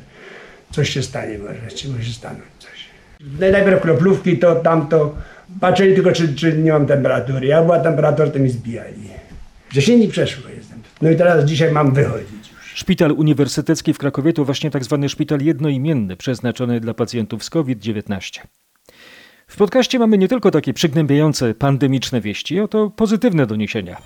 coś 0.70 0.90
się 0.90 1.02
stanie, 1.02 1.38
może, 1.38 1.54
może 1.92 2.04
się 2.04 2.12
stanąć 2.12 2.42
coś. 2.58 2.88
Najpierw 3.38 3.80
kroplówki, 3.80 4.38
to 4.38 4.54
tamto, 4.54 5.14
patrzyli 5.60 5.94
tylko, 5.94 6.12
czy, 6.12 6.34
czy 6.34 6.52
nie 6.52 6.72
mam 6.72 6.86
temperatury. 6.86 7.46
Jak 7.46 7.64
była 7.64 7.80
temperatura, 7.80 8.30
to 8.30 8.38
mi 8.38 8.48
zbijali. 8.48 9.08
Wcześniej 9.68 9.98
nie 9.98 10.08
przeszło 10.08 10.50
jestem. 10.56 10.78
No 11.02 11.10
i 11.10 11.16
teraz 11.16 11.44
dzisiaj 11.44 11.72
mam 11.72 11.94
wychodzić. 11.94 12.54
Szpital 12.74 13.12
Uniwersytecki 13.12 13.94
w 13.94 13.98
Krakowie 13.98 14.32
to 14.32 14.44
właśnie 14.44 14.70
tak 14.70 14.84
zwany 14.84 15.08
szpital 15.08 15.40
jednoimienny, 15.40 16.16
przeznaczony 16.16 16.80
dla 16.80 16.94
pacjentów 16.94 17.44
z 17.44 17.50
COVID-19. 17.50 18.40
W 19.46 19.56
podcaście 19.56 19.98
mamy 19.98 20.18
nie 20.18 20.28
tylko 20.28 20.50
takie 20.50 20.74
przygnębiające 20.74 21.54
pandemiczne 21.54 22.20
wieści, 22.20 22.60
oto 22.60 22.90
pozytywne 22.90 23.46
doniesienia. 23.46 23.96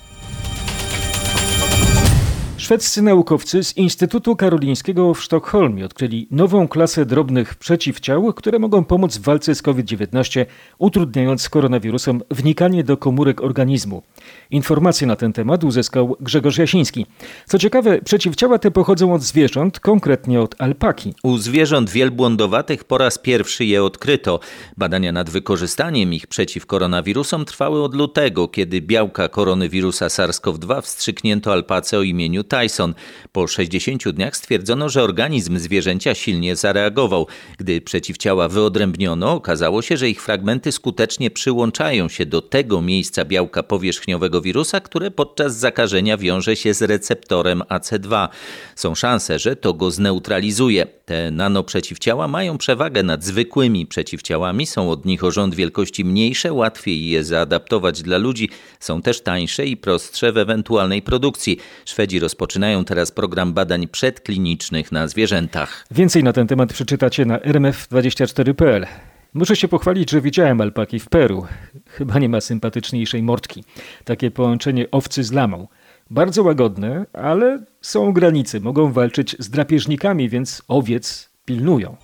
Szwedzcy 2.59 3.03
naukowcy 3.03 3.65
z 3.65 3.77
Instytutu 3.77 4.37
Karolińskiego 4.37 5.15
w 5.15 5.23
Sztokholmie 5.23 5.85
odkryli 5.85 6.29
nową 6.31 6.69
klasę 6.69 7.07
drobnych 7.07 7.55
przeciwciał, 7.55 8.33
które 8.33 8.59
mogą 8.59 8.85
pomóc 8.85 9.19
w 9.19 9.23
walce 9.23 9.55
z 9.55 9.63
COVID-19, 9.63 10.47
utrudniając 10.79 11.49
koronawirusom 11.49 12.23
wnikanie 12.31 12.85
do 12.85 12.97
komórek 12.97 13.43
organizmu. 13.43 14.03
Informacje 14.51 15.07
na 15.07 15.17
ten 15.17 15.33
temat 15.33 15.65
uzyskał 15.65 16.17
Grzegorz 16.21 16.59
Jasiński. 16.59 17.07
Co 17.47 17.59
ciekawe, 17.59 18.03
przeciwciała 18.03 18.59
te 18.59 18.71
pochodzą 18.71 19.15
od 19.15 19.23
zwierząt, 19.23 19.81
konkretnie 19.81 20.41
od 20.41 20.55
alpaki. 20.59 21.15
U 21.23 21.37
zwierząt 21.37 21.91
wielbłądowatych 21.91 22.85
po 22.85 22.99
raz 22.99 23.19
pierwszy 23.19 23.65
je 23.65 23.85
odkryto. 23.85 24.41
Badania 24.77 25.13
nad 25.13 25.31
wykorzystaniem 25.31 26.15
ich 26.15 26.27
przeciw 26.27 26.67
koronawirusom 26.67 27.45
trwały 27.45 27.83
od 27.83 27.95
lutego, 27.95 28.49
kiedy 28.49 28.81
białka 28.81 29.29
koronawirusa 29.29 30.07
SARS-CoV-2 30.07 30.83
wstrzyknięto 30.83 31.53
alpace 31.53 31.99
o 31.99 32.03
imieniu 32.03 32.45
Tyson. 32.49 32.95
Po 33.33 33.47
60 33.47 34.09
dniach 34.09 34.37
stwierdzono, 34.37 34.89
że 34.89 35.03
organizm 35.03 35.59
zwierzęcia 35.59 36.15
silnie 36.15 36.57
zareagował. 36.57 37.27
Gdy 37.59 37.81
przeciwciała 37.81 38.49
wyodrębniono, 38.49 39.33
okazało 39.33 39.83
się, 39.83 39.97
że 39.97 40.11
ich 40.11 40.23
fragmenty 40.23 40.73
skutecznie 40.73 41.31
przyłączają 41.31 42.09
się 42.09 42.27
do 42.27 42.43
tego 42.43 42.83
miejsca 42.83 43.25
białka 43.25 43.63
powierzchniowego 43.63 44.41
wirusa, 44.41 44.81
które 44.81 45.11
podczas 45.11 45.57
zakażenia 45.57 46.17
wiąże 46.17 46.57
się 46.57 46.75
z 46.75 46.83
receptorem 46.83 47.61
AC2. 47.61 48.29
Są 48.77 48.95
szanse, 48.95 49.39
że 49.39 49.57
to 49.57 49.75
go 49.75 49.91
zneutralizuje. 49.91 50.87
Te 51.05 51.31
nanoprzeciwciała 51.31 52.29
mają 52.29 52.59
przewagę 52.59 53.03
nad 53.03 53.25
zwykłymi 53.25 53.87
przeciwciałami, 53.87 54.67
są 54.67 54.91
od 54.91 55.05
nich 55.05 55.25
o 55.25 55.31
rząd 55.31 55.55
wielkości 55.55 56.05
mniejsze, 56.05 56.53
łatwiej 56.53 57.09
je 57.09 57.25
zaadaptować 57.25 58.03
dla 58.03 58.19
ludzi, 58.19 58.51
są 58.81 59.03
też 59.03 59.21
tańsze 59.21 59.67
i 59.67 59.77
prostsze 59.77 60.33
w 60.33 60.39
ewentualnej 60.39 61.03
produkcji. 61.03 61.59
Szwedzi 61.85 62.21
rozpoczynają 62.39 62.85
teraz 62.85 63.11
program 63.11 63.53
badań 63.53 63.89
przedklinicznych 63.89 64.93
na 64.93 65.09
zwierzętach. 65.09 65.87
Więcej 65.91 66.25
na 66.25 66.33
ten 66.33 66.47
temat 66.47 66.73
przeczytacie 66.73 67.25
na 67.25 67.39
rmf24.pl. 67.39 68.87
Muszę 69.35 69.57
się 69.57 69.69
pochwalić, 69.69 70.11
że 70.11 70.21
widziałem 70.21 70.61
alpaki 70.61 70.99
w 70.99 71.09
Peru. 71.09 71.47
Chyba 71.87 72.19
nie 72.19 72.29
ma 72.29 72.41
sympatyczniejszej 72.41 73.23
mordki. 73.23 73.65
Takie 74.05 74.31
połączenie 74.31 74.91
owcy 74.91 75.25
z 75.25 75.33
lamą. 75.33 75.69
Bardzo 76.11 76.43
łagodne, 76.43 77.07
ale 77.13 77.65
są 77.81 78.13
granice. 78.13 78.61
Mogą 78.61 78.93
walczyć 78.93 79.37
z 79.39 79.51
drapieżnikami, 79.51 80.29
więc 80.29 80.63
owiec 80.69 81.31
pilnują. 81.45 81.97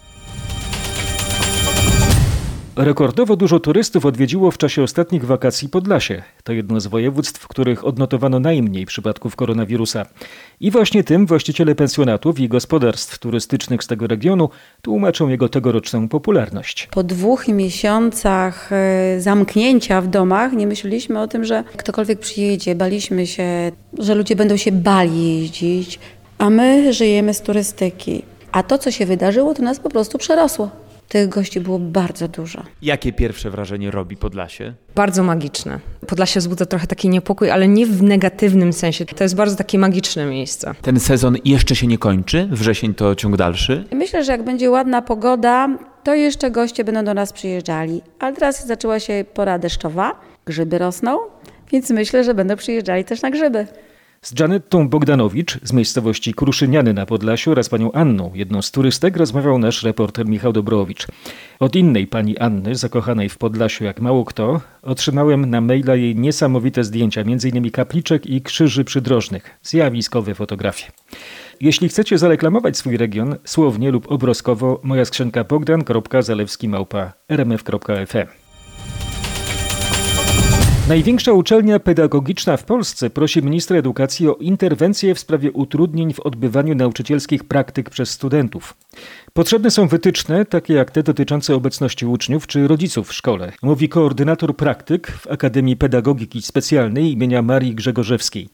Rekordowo 2.76 3.36
dużo 3.36 3.60
turystów 3.60 4.06
odwiedziło 4.06 4.50
w 4.50 4.58
czasie 4.58 4.82
ostatnich 4.82 5.24
wakacji 5.24 5.68
Podlasie. 5.68 6.22
To 6.44 6.52
jedno 6.52 6.80
z 6.80 6.86
województw, 6.86 7.40
w 7.40 7.48
których 7.48 7.84
odnotowano 7.84 8.40
najmniej 8.40 8.86
przypadków 8.86 9.36
koronawirusa. 9.36 10.06
I 10.60 10.70
właśnie 10.70 11.04
tym 11.04 11.26
właściciele 11.26 11.74
pensjonatów 11.74 12.40
i 12.40 12.48
gospodarstw 12.48 13.18
turystycznych 13.18 13.84
z 13.84 13.86
tego 13.86 14.06
regionu 14.06 14.48
tłumaczą 14.82 15.28
jego 15.28 15.48
tegoroczną 15.48 16.08
popularność. 16.08 16.88
Po 16.90 17.02
dwóch 17.02 17.48
miesiącach 17.48 18.72
e, 18.72 19.20
zamknięcia 19.20 20.00
w 20.00 20.08
domach 20.08 20.52
nie 20.52 20.66
myśleliśmy 20.66 21.20
o 21.20 21.28
tym, 21.28 21.44
że 21.44 21.64
ktokolwiek 21.76 22.18
przyjedzie. 22.18 22.74
Baliśmy 22.74 23.26
się, 23.26 23.72
że 23.98 24.14
ludzie 24.14 24.36
będą 24.36 24.56
się 24.56 24.72
bali 24.72 25.40
jeździć, 25.40 25.98
a 26.38 26.50
my 26.50 26.92
żyjemy 26.92 27.34
z 27.34 27.40
turystyki. 27.40 28.22
A 28.52 28.62
to, 28.62 28.78
co 28.78 28.90
się 28.90 29.06
wydarzyło, 29.06 29.54
to 29.54 29.62
nas 29.62 29.80
po 29.80 29.90
prostu 29.90 30.18
przerosło. 30.18 30.83
Tych 31.08 31.28
gości 31.28 31.60
było 31.60 31.78
bardzo 31.78 32.28
dużo. 32.28 32.62
Jakie 32.82 33.12
pierwsze 33.12 33.50
wrażenie 33.50 33.90
robi 33.90 34.16
Podlasie? 34.16 34.74
Bardzo 34.94 35.22
magiczne. 35.22 35.80
Podlasie 36.06 36.40
wzbudza 36.40 36.66
trochę 36.66 36.86
taki 36.86 37.08
niepokój, 37.08 37.50
ale 37.50 37.68
nie 37.68 37.86
w 37.86 38.02
negatywnym 38.02 38.72
sensie. 38.72 39.04
To 39.04 39.24
jest 39.24 39.36
bardzo 39.36 39.56
takie 39.56 39.78
magiczne 39.78 40.26
miejsce. 40.26 40.74
Ten 40.82 41.00
sezon 41.00 41.36
jeszcze 41.44 41.76
się 41.76 41.86
nie 41.86 41.98
kończy? 41.98 42.48
Wrzesień 42.50 42.94
to 42.94 43.14
ciąg 43.14 43.36
dalszy? 43.36 43.84
Myślę, 43.92 44.24
że 44.24 44.32
jak 44.32 44.42
będzie 44.42 44.70
ładna 44.70 45.02
pogoda, 45.02 45.68
to 46.04 46.14
jeszcze 46.14 46.50
goście 46.50 46.84
będą 46.84 47.04
do 47.04 47.14
nas 47.14 47.32
przyjeżdżali. 47.32 48.02
Ale 48.18 48.34
teraz 48.34 48.66
zaczęła 48.66 49.00
się 49.00 49.24
pora 49.34 49.58
deszczowa, 49.58 50.20
grzyby 50.46 50.78
rosną, 50.78 51.18
więc 51.72 51.90
myślę, 51.90 52.24
że 52.24 52.34
będą 52.34 52.56
przyjeżdżali 52.56 53.04
też 53.04 53.22
na 53.22 53.30
grzyby. 53.30 53.66
Z 54.24 54.40
Janettą 54.40 54.88
Bogdanowicz 54.88 55.58
z 55.62 55.72
miejscowości 55.72 56.34
Kruszyniany 56.34 56.94
na 56.94 57.06
Podlasiu 57.06 57.50
oraz 57.50 57.68
panią 57.68 57.92
Anną, 57.92 58.30
jedną 58.34 58.62
z 58.62 58.70
turystek, 58.70 59.16
rozmawiał 59.16 59.58
nasz 59.58 59.82
reporter 59.82 60.26
Michał 60.26 60.52
Dobrowicz. 60.52 61.06
Od 61.60 61.76
innej 61.76 62.06
pani 62.06 62.38
Anny, 62.38 62.74
zakochanej 62.74 63.28
w 63.28 63.38
Podlasiu 63.38 63.84
jak 63.84 64.00
mało 64.00 64.24
kto, 64.24 64.60
otrzymałem 64.82 65.50
na 65.50 65.60
maila 65.60 65.96
jej 65.96 66.16
niesamowite 66.16 66.84
zdjęcia, 66.84 67.20
m.in. 67.20 67.70
kapliczek 67.70 68.26
i 68.26 68.42
krzyży 68.42 68.84
przydrożnych, 68.84 69.58
zjawiskowe 69.62 70.34
fotografie. 70.34 70.92
Jeśli 71.60 71.88
chcecie 71.88 72.18
zareklamować 72.18 72.76
swój 72.76 72.96
region, 72.96 73.36
słownie 73.44 73.90
lub 73.90 74.12
obrazkowo, 74.12 74.80
moja 74.82 75.04
skrzynka 75.04 75.44
bogdan.zalewski.rmf.fm 75.44 78.43
Największa 80.88 81.32
uczelnia 81.32 81.80
pedagogiczna 81.80 82.56
w 82.56 82.64
Polsce 82.64 83.10
prosi 83.10 83.42
ministra 83.42 83.76
edukacji 83.76 84.28
o 84.28 84.34
interwencję 84.34 85.14
w 85.14 85.18
sprawie 85.18 85.52
utrudnień 85.52 86.12
w 86.12 86.20
odbywaniu 86.20 86.74
nauczycielskich 86.74 87.44
praktyk 87.44 87.90
przez 87.90 88.10
studentów. 88.10 88.74
Potrzebne 89.32 89.70
są 89.70 89.88
wytyczne, 89.88 90.44
takie 90.44 90.74
jak 90.74 90.90
te 90.90 91.02
dotyczące 91.02 91.54
obecności 91.54 92.06
uczniów 92.06 92.46
czy 92.46 92.68
rodziców 92.68 93.08
w 93.08 93.12
szkole, 93.12 93.52
mówi 93.62 93.88
koordynator 93.88 94.56
praktyk 94.56 95.06
w 95.10 95.26
Akademii 95.26 95.76
Pedagogiki 95.76 96.42
Specjalnej 96.42 97.12
imienia 97.12 97.42
Marii 97.42 97.74
Grzegorzewskiej. 97.74 98.48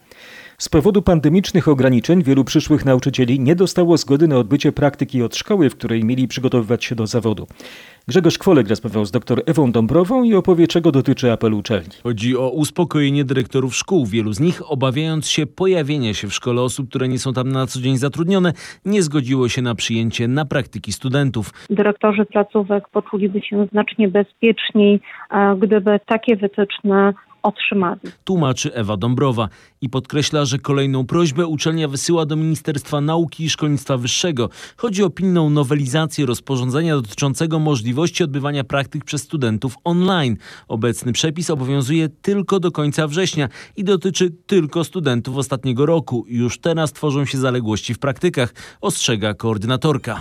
Z 0.60 0.68
powodu 0.68 1.02
pandemicznych 1.02 1.68
ograniczeń 1.68 2.22
wielu 2.22 2.44
przyszłych 2.44 2.84
nauczycieli 2.84 3.40
nie 3.40 3.56
dostało 3.56 3.96
zgody 3.96 4.28
na 4.28 4.36
odbycie 4.36 4.72
praktyki 4.72 5.22
od 5.22 5.36
szkoły, 5.36 5.70
w 5.70 5.76
której 5.76 6.04
mieli 6.04 6.28
przygotowywać 6.28 6.84
się 6.84 6.94
do 6.94 7.06
zawodu. 7.06 7.46
Grzegorz 8.08 8.38
Kwolek 8.38 8.68
rozmawiał 8.68 9.04
z 9.04 9.10
dr 9.10 9.42
Ewą 9.46 9.72
Dąbrową 9.72 10.22
i 10.22 10.34
opowie, 10.34 10.66
czego 10.66 10.92
dotyczy 10.92 11.32
apel 11.32 11.54
uczelni. 11.54 11.90
Chodzi 12.02 12.36
o 12.36 12.50
uspokojenie 12.50 13.24
dyrektorów 13.24 13.76
szkół. 13.76 14.06
Wielu 14.06 14.32
z 14.32 14.40
nich, 14.40 14.70
obawiając 14.70 15.28
się 15.28 15.46
pojawienia 15.46 16.14
się 16.14 16.28
w 16.28 16.34
szkole 16.34 16.62
osób, 16.62 16.88
które 16.88 17.08
nie 17.08 17.18
są 17.18 17.32
tam 17.32 17.52
na 17.52 17.66
co 17.66 17.80
dzień 17.80 17.96
zatrudnione, 17.96 18.52
nie 18.84 19.02
zgodziło 19.02 19.48
się 19.48 19.62
na 19.62 19.74
przyjęcie 19.74 20.28
na 20.28 20.44
praktyki 20.44 20.92
studentów. 20.92 21.52
Dyrektorzy 21.70 22.24
placówek 22.24 22.88
poczuliby 22.88 23.40
się 23.42 23.66
znacznie 23.72 24.08
bezpieczniej, 24.08 25.00
gdyby 25.58 26.00
takie 26.06 26.36
wytyczne 26.36 27.12
otrzymali. 27.42 28.00
Tłumaczy 28.24 28.74
Ewa 28.74 28.96
Dąbrowa 28.96 29.48
i 29.80 29.88
podkreśla, 29.88 30.44
że 30.44 30.58
kolejną 30.58 31.06
prośbę 31.06 31.46
uczelnia 31.46 31.88
wysyła 31.88 32.26
do 32.26 32.36
Ministerstwa 32.36 33.00
Nauki 33.00 33.44
i 33.44 33.50
Szkolnictwa 33.50 33.96
Wyższego. 33.96 34.48
Chodzi 34.76 35.02
o 35.02 35.10
pilną 35.10 35.50
nowelizację 35.50 36.26
rozporządzenia 36.26 36.96
dotyczącego 36.96 37.58
możliwości 37.58 38.24
odbywania 38.24 38.64
praktyk 38.64 39.04
przez 39.04 39.22
studentów 39.22 39.74
online. 39.84 40.36
Obecny 40.68 41.12
przepis 41.12 41.50
obowiązuje 41.50 42.08
tylko 42.08 42.60
do 42.60 42.72
końca 42.72 43.06
września 43.06 43.48
i 43.76 43.84
dotyczy 43.84 44.30
tylko 44.46 44.84
studentów 44.84 45.36
ostatniego 45.36 45.86
roku. 45.86 46.24
Już 46.28 46.58
teraz 46.58 46.92
tworzą 46.92 47.24
się 47.24 47.38
zaległości 47.38 47.94
w 47.94 47.98
praktykach, 47.98 48.54
ostrzega 48.80 49.34
koordynatorka. 49.34 50.20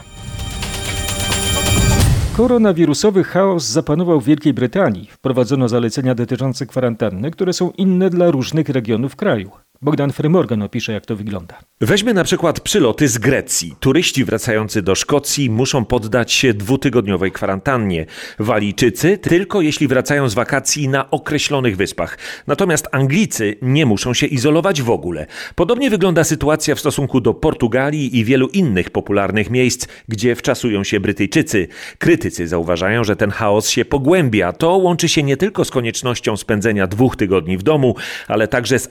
Koronawirusowy 2.40 3.24
chaos 3.24 3.64
zapanował 3.64 4.22
w 4.22 4.26
Wielkiej 4.26 4.54
Brytanii. 4.54 5.08
Wprowadzono 5.12 5.70
zalecenia 5.70 6.16
dotyczące 6.16 6.66
kwarantanny, 6.66 7.32
które 7.32 7.54
są 7.54 7.72
inne 7.72 8.10
dla 8.10 8.32
różnych 8.32 8.70
regionów 8.70 9.16
kraju. 9.16 9.52
Bogdan 9.82 10.12
Frymorgan 10.12 10.62
opisze, 10.62 10.94
jak 10.94 11.06
to 11.06 11.16
wygląda. 11.16 11.60
Weźmy 11.82 12.14
na 12.14 12.24
przykład 12.24 12.60
przyloty 12.60 13.08
z 13.08 13.18
Grecji. 13.18 13.76
Turyści 13.80 14.26
wracający 14.26 14.82
do 14.82 14.96
Szkocji 14.96 15.50
muszą 15.50 15.86
poddać 15.86 16.34
się 16.34 16.54
dwutygodniowej 16.54 17.32
kwarantannie. 17.32 18.06
Walijczycy 18.40 19.18
tylko 19.18 19.62
jeśli 19.62 19.88
wracają 19.88 20.30
z 20.30 20.34
wakacji 20.34 20.88
na 20.88 21.12
określonych 21.12 21.78
wyspach. 21.78 22.18
Natomiast 22.48 22.88
Anglicy 22.92 23.56
nie 23.62 23.86
muszą 23.86 24.14
się 24.14 24.28
izolować 24.28 24.82
w 24.82 24.90
ogóle. 24.90 25.26
Podobnie 25.56 25.90
wygląda 25.90 26.24
sytuacja 26.24 26.76
w 26.76 26.80
stosunku 26.80 27.22
do 27.22 27.34
Portugalii 27.34 28.18
i 28.18 28.26
wielu 28.26 28.48
innych 28.48 28.90
popularnych 28.90 29.50
miejsc, 29.50 29.88
gdzie 30.08 30.36
wczasują 30.36 30.84
się 30.84 31.00
Brytyjczycy. 31.00 31.68
Krytycy 31.98 32.48
zauważają, 32.48 33.04
że 33.04 33.16
ten 33.16 33.32
chaos 33.32 33.70
się 33.70 33.86
pogłębia. 33.86 34.54
To 34.54 34.78
łączy 34.78 35.10
się 35.10 35.24
nie 35.24 35.38
tylko 35.38 35.66
z 35.66 35.72
koniecznością 35.72 36.38
spędzenia 36.38 36.88
dwóch 36.88 37.16
tygodni 37.16 37.58
w 37.58 37.64
domu, 37.64 37.96
ale 38.28 38.48
także 38.48 38.80
z 38.80 38.90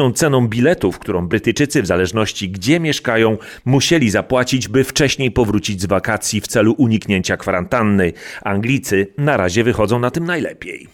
astronomiczną 0.00 0.12
ceną 0.12 0.48
biletów, 0.48 0.98
którą 0.98 1.28
Brytyjczycy 1.28 1.82
w 1.82 1.86
zależności 1.86 2.50
gdzie 2.50 2.80
mieszkają, 2.80 3.38
musieli 3.64 4.10
zapłacić, 4.10 4.68
by 4.68 4.84
wcześniej 4.84 5.30
powrócić 5.30 5.80
z 5.80 5.86
wakacji 5.86 6.40
w 6.40 6.46
celu 6.46 6.74
uniknięcia 6.78 7.36
kwarantanny. 7.36 8.12
Anglicy 8.44 9.06
na 9.18 9.36
razie 9.36 9.64
wychodzą 9.64 9.98
na 9.98 10.10
tym 10.10 10.24
najlepiej. 10.24 10.88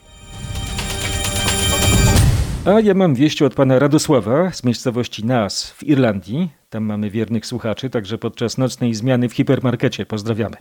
A 2.65 2.81
ja 2.81 2.95
mam 2.95 3.15
wieści 3.15 3.45
od 3.45 3.55
pana 3.55 3.79
Radosława 3.79 4.51
z 4.53 4.65
miejscowości 4.65 5.25
Nas 5.25 5.71
w 5.71 5.85
Irlandii. 5.85 6.51
Tam 6.71 6.85
mamy 6.85 7.11
wiernych 7.11 7.47
słuchaczy, 7.47 7.91
także 7.91 8.19
podczas 8.19 8.59
nocnej 8.59 8.95
zmiany 8.95 9.29
w 9.29 9.33
hipermarkecie. 9.33 10.07
Pozdrawiamy. 10.07 10.57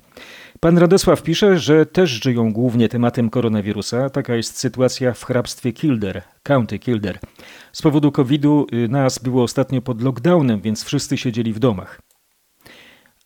Pan 0.65 0.77
Radosław 0.77 1.23
pisze, 1.23 1.59
że 1.59 1.85
też 1.85 2.09
żyją 2.09 2.53
głównie 2.53 2.89
tematem 2.89 3.29
koronawirusa. 3.29 4.09
Taka 4.09 4.35
jest 4.35 4.57
sytuacja 4.57 5.13
w 5.13 5.23
hrabstwie 5.23 5.73
Kildare, 5.73 6.21
County 6.43 6.79
Kildare. 6.79 7.19
Z 7.71 7.81
powodu 7.81 8.11
COVID-u 8.11 8.67
y, 8.73 8.87
nas 8.87 9.19
było 9.19 9.43
ostatnio 9.43 9.81
pod 9.81 10.01
lockdownem, 10.01 10.61
więc 10.61 10.83
wszyscy 10.83 11.17
siedzieli 11.17 11.53
w 11.53 11.59
domach. 11.59 12.01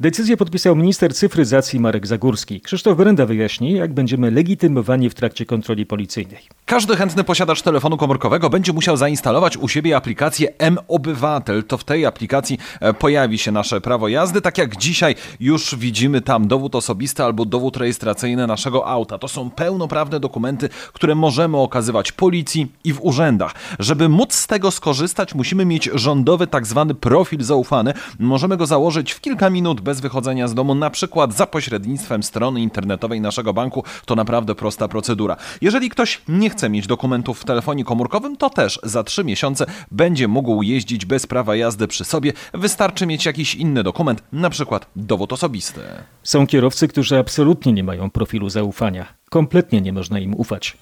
Decyzję 0.00 0.36
podpisał 0.36 0.76
minister 0.76 1.14
cyfryzacji 1.14 1.80
Marek 1.80 2.06
Zagórski. 2.06 2.60
Krzysztof 2.60 2.96
Brenda 2.96 3.26
wyjaśni, 3.26 3.72
jak 3.72 3.94
będziemy 3.94 4.30
legitymowani 4.30 5.10
w 5.10 5.14
trakcie 5.14 5.46
kontroli 5.46 5.86
policyjnej. 5.86 6.42
Każdy 6.66 6.96
chętny 6.96 7.24
posiadacz 7.24 7.62
telefonu 7.62 7.96
komórkowego 7.96 8.50
będzie 8.50 8.72
musiał 8.72 8.96
zainstalować 8.96 9.56
u 9.56 9.68
siebie 9.68 9.96
aplikację 9.96 10.48
M-Obywatel. 10.58 11.64
To 11.64 11.78
w 11.78 11.84
tej 11.84 12.06
aplikacji 12.06 12.58
e, 12.80 12.94
pojawi 12.94 13.38
się 13.38 13.52
nasze 13.52 13.80
prawo 13.80 14.08
jazdy, 14.08 14.40
tak 14.40 14.58
jak 14.58 14.76
dzisiaj 14.76 15.14
już 15.40 15.76
widzimy 15.76 16.20
tam 16.20 16.48
dowód 16.48 16.74
osobisty 16.74 17.22
albo 17.22 17.44
dowód 17.44 17.76
rejestracyjny 17.76 18.46
naszego 18.46 18.86
auta. 18.86 19.18
To 19.18 19.28
są 19.28 19.50
pełnoprawne 19.50 20.20
dokumenty, 20.20 20.68
które 20.92 21.14
możemy 21.14 21.56
okazywać 21.56 22.12
policji 22.12 22.72
i 22.84 22.92
w 22.92 23.04
urzędach. 23.04 23.54
Żeby 23.78 24.08
móc 24.08 24.34
z 24.34 24.46
tego 24.46 24.70
skorzystać, 24.70 25.34
musimy 25.34 25.64
mieć 25.64 25.90
rządowy 25.94 26.46
tak 26.46 26.66
zwany 26.66 26.94
profil 26.94 27.42
zaufany. 27.42 27.94
Możemy 28.18 28.56
go 28.56 28.66
założyć 28.66 29.12
w 29.12 29.20
kilka 29.20 29.50
minut 29.50 29.80
bez 29.80 30.00
wychodzenia 30.00 30.48
z 30.48 30.54
domu, 30.54 30.74
na 30.74 30.90
przykład 30.90 31.34
za 31.34 31.46
pośrednictwem 31.46 32.22
strony 32.22 32.60
internetowej 32.60 33.20
naszego 33.20 33.52
banku. 33.52 33.84
To 34.06 34.14
naprawdę 34.14 34.54
prosta 34.54 34.88
procedura. 34.88 35.36
Jeżeli 35.60 35.90
ktoś 35.90 36.22
nie 36.28 36.50
chce 36.50 36.70
mieć 36.70 36.86
dokumentów 36.86 37.40
w 37.40 37.44
telefonie 37.44 37.84
komórkowym, 37.84 38.36
to 38.36 38.50
też 38.50 38.80
za 38.82 39.04
trzy 39.04 39.24
miesiące 39.24 39.66
będzie 39.90 40.28
mógł 40.28 40.62
jeździć 40.62 41.06
bez 41.06 41.26
prawa 41.26 41.56
jazdy 41.56 41.88
przy 41.88 42.04
sobie. 42.04 42.32
Wystarczy 42.54 43.06
mieć 43.06 43.26
jakiś 43.26 43.54
inny 43.54 43.82
dokument, 43.82 44.22
na 44.32 44.50
przykład 44.50 44.86
dowód 44.96 45.32
osobisty. 45.32 45.80
Są 46.22 46.46
kierowcy, 46.46 46.88
którzy 46.88 47.18
absolutnie 47.18 47.72
nie 47.72 47.84
mają 47.84 48.10
profilu 48.10 48.50
zaufania. 48.50 49.21
Kompletnie 49.32 49.80
nie 49.80 49.92
można 49.92 50.18
im 50.18 50.34
ufać. 50.34 50.76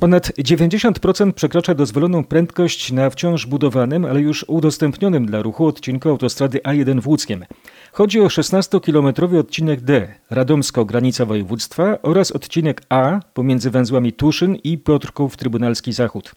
Ponad 0.00 0.32
90% 0.38 1.32
przekracza 1.32 1.74
dozwoloną 1.74 2.24
prędkość 2.24 2.92
na 2.92 3.10
wciąż 3.10 3.46
budowanym, 3.46 4.04
ale 4.04 4.20
już 4.20 4.44
udostępnionym 4.48 5.26
dla 5.26 5.42
ruchu 5.42 5.66
odcinku 5.66 6.08
autostrady 6.08 6.58
A1 6.58 7.00
w 7.00 7.08
Łódzkiem. 7.08 7.44
Chodzi 7.92 8.20
o 8.20 8.26
16-kilometrowy 8.26 9.38
odcinek 9.38 9.80
D, 9.80 10.14
Radomsko, 10.30 10.84
granica 10.84 11.24
województwa 11.24 11.98
oraz 12.02 12.32
odcinek 12.32 12.82
A 12.88 13.20
pomiędzy 13.34 13.70
węzłami 13.70 14.12
Tuszyn 14.12 14.56
i 14.64 14.78
Piotrków, 14.78 15.36
Trybunalski 15.36 15.92
Zachód. 15.92 16.34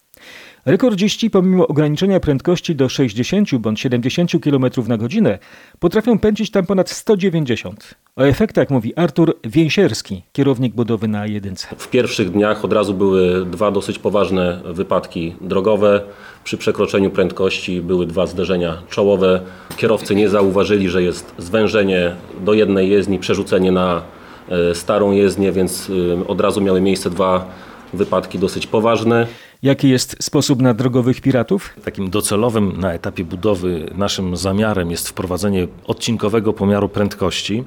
Rekordziści 0.65 1.29
pomimo 1.29 1.67
ograniczenia 1.67 2.19
prędkości 2.19 2.75
do 2.75 2.89
60 2.89 3.55
bądź 3.55 3.79
70 3.79 4.31
km 4.43 4.65
na 4.87 4.97
godzinę 4.97 5.39
potrafią 5.79 6.19
pędzić 6.19 6.51
tam 6.51 6.65
ponad 6.65 6.89
190. 6.89 7.95
O 8.15 8.27
efektach 8.27 8.69
mówi 8.69 8.95
Artur 8.95 9.35
Więsierski, 9.43 10.23
kierownik 10.31 10.73
budowy 10.73 11.07
na 11.07 11.25
A1. 11.25 11.75
W 11.77 11.87
pierwszych 11.87 12.31
dniach 12.31 12.65
od 12.65 12.73
razu 12.73 12.93
były 12.93 13.45
dwa 13.45 13.71
dosyć 13.71 13.99
poważne 13.99 14.61
wypadki 14.65 15.35
drogowe. 15.41 16.01
Przy 16.43 16.57
przekroczeniu 16.57 17.09
prędkości 17.09 17.81
były 17.81 18.05
dwa 18.05 18.27
zderzenia 18.27 18.77
czołowe. 18.89 19.41
Kierowcy 19.77 20.15
nie 20.15 20.29
zauważyli, 20.29 20.89
że 20.89 21.03
jest 21.03 21.33
zwężenie 21.37 22.15
do 22.45 22.53
jednej 22.53 22.89
jezdni, 22.89 23.19
przerzucenie 23.19 23.71
na 23.71 24.01
e, 24.49 24.75
starą 24.75 25.11
jezdnię, 25.11 25.51
więc 25.51 25.91
e, 26.21 26.27
od 26.27 26.41
razu 26.41 26.61
miały 26.61 26.81
miejsce 26.81 27.09
dwa 27.09 27.45
wypadki 27.93 28.39
dosyć 28.39 28.67
poważne. 28.67 29.27
Jaki 29.63 29.89
jest 29.89 30.23
sposób 30.23 30.61
na 30.61 30.73
drogowych 30.73 31.21
piratów? 31.21 31.75
Takim 31.85 32.09
docelowym 32.09 32.79
na 32.79 32.93
etapie 32.93 33.23
budowy 33.23 33.89
naszym 33.95 34.37
zamiarem 34.37 34.91
jest 34.91 35.09
wprowadzenie 35.09 35.67
odcinkowego 35.85 36.53
pomiaru 36.53 36.89
prędkości 36.89 37.63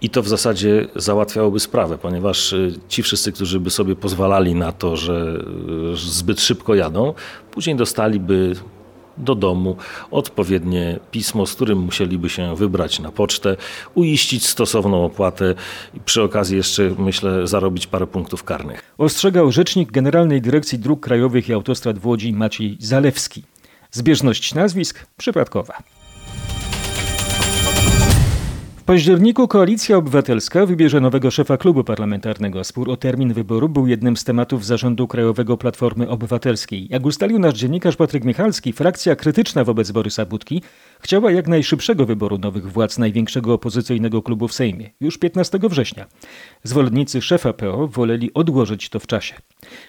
i 0.00 0.10
to 0.10 0.22
w 0.22 0.28
zasadzie 0.28 0.86
załatwiałoby 0.96 1.60
sprawę, 1.60 1.98
ponieważ 1.98 2.52
y, 2.52 2.74
ci 2.88 3.02
wszyscy, 3.02 3.32
którzy 3.32 3.60
by 3.60 3.70
sobie 3.70 3.96
pozwalali 3.96 4.54
na 4.54 4.72
to, 4.72 4.96
że 4.96 5.44
y, 5.92 5.96
zbyt 5.96 6.40
szybko 6.40 6.74
jadą, 6.74 7.14
później 7.50 7.76
dostaliby 7.76 8.54
do 9.18 9.34
domu 9.34 9.76
odpowiednie 10.10 10.98
pismo, 11.10 11.46
z 11.46 11.54
którym 11.54 11.78
musieliby 11.78 12.28
się 12.28 12.56
wybrać 12.56 13.00
na 13.00 13.12
pocztę, 13.12 13.56
uiścić 13.94 14.46
stosowną 14.46 15.04
opłatę 15.04 15.54
i 15.94 16.00
przy 16.00 16.22
okazji 16.22 16.56
jeszcze, 16.56 16.90
myślę, 16.98 17.46
zarobić 17.46 17.86
parę 17.86 18.06
punktów 18.06 18.44
karnych. 18.44 18.94
Ostrzegał 18.98 19.52
rzecznik 19.52 19.92
Generalnej 19.92 20.42
Dyrekcji 20.42 20.78
Dróg 20.78 21.00
Krajowych 21.00 21.48
i 21.48 21.52
Autostrad 21.52 21.98
w 21.98 22.06
Łodzi 22.06 22.32
Maciej 22.32 22.76
Zalewski. 22.80 23.42
Zbieżność 23.90 24.54
nazwisk 24.54 25.06
przypadkowa 25.16 25.97
październiku 28.88 29.48
Koalicja 29.48 29.96
Obywatelska 29.96 30.66
wybierze 30.66 31.00
nowego 31.00 31.30
szefa 31.30 31.56
klubu 31.56 31.84
parlamentarnego. 31.84 32.64
Spór 32.64 32.90
o 32.90 32.96
termin 32.96 33.32
wyboru 33.32 33.68
był 33.68 33.86
jednym 33.86 34.16
z 34.16 34.24
tematów 34.24 34.66
zarządu 34.66 35.08
Krajowego 35.08 35.56
Platformy 35.56 36.08
Obywatelskiej. 36.08 36.86
Jak 36.90 37.06
ustalił 37.06 37.38
nasz 37.38 37.54
dziennikarz 37.54 37.96
Patryk 37.96 38.24
Michalski, 38.24 38.72
frakcja 38.72 39.16
krytyczna 39.16 39.64
wobec 39.64 39.90
Borysa 39.90 40.26
Budki 40.26 40.62
chciała 41.00 41.32
jak 41.32 41.48
najszybszego 41.48 42.06
wyboru 42.06 42.38
nowych 42.38 42.72
władz 42.72 42.98
największego 42.98 43.54
opozycyjnego 43.54 44.22
klubu 44.22 44.48
w 44.48 44.54
Sejmie, 44.54 44.90
już 45.00 45.18
15 45.18 45.58
września. 45.62 46.06
Zwolennicy 46.62 47.22
szefa 47.22 47.52
PO 47.52 47.88
woleli 47.88 48.34
odłożyć 48.34 48.88
to 48.88 48.98
w 49.00 49.06
czasie. 49.06 49.34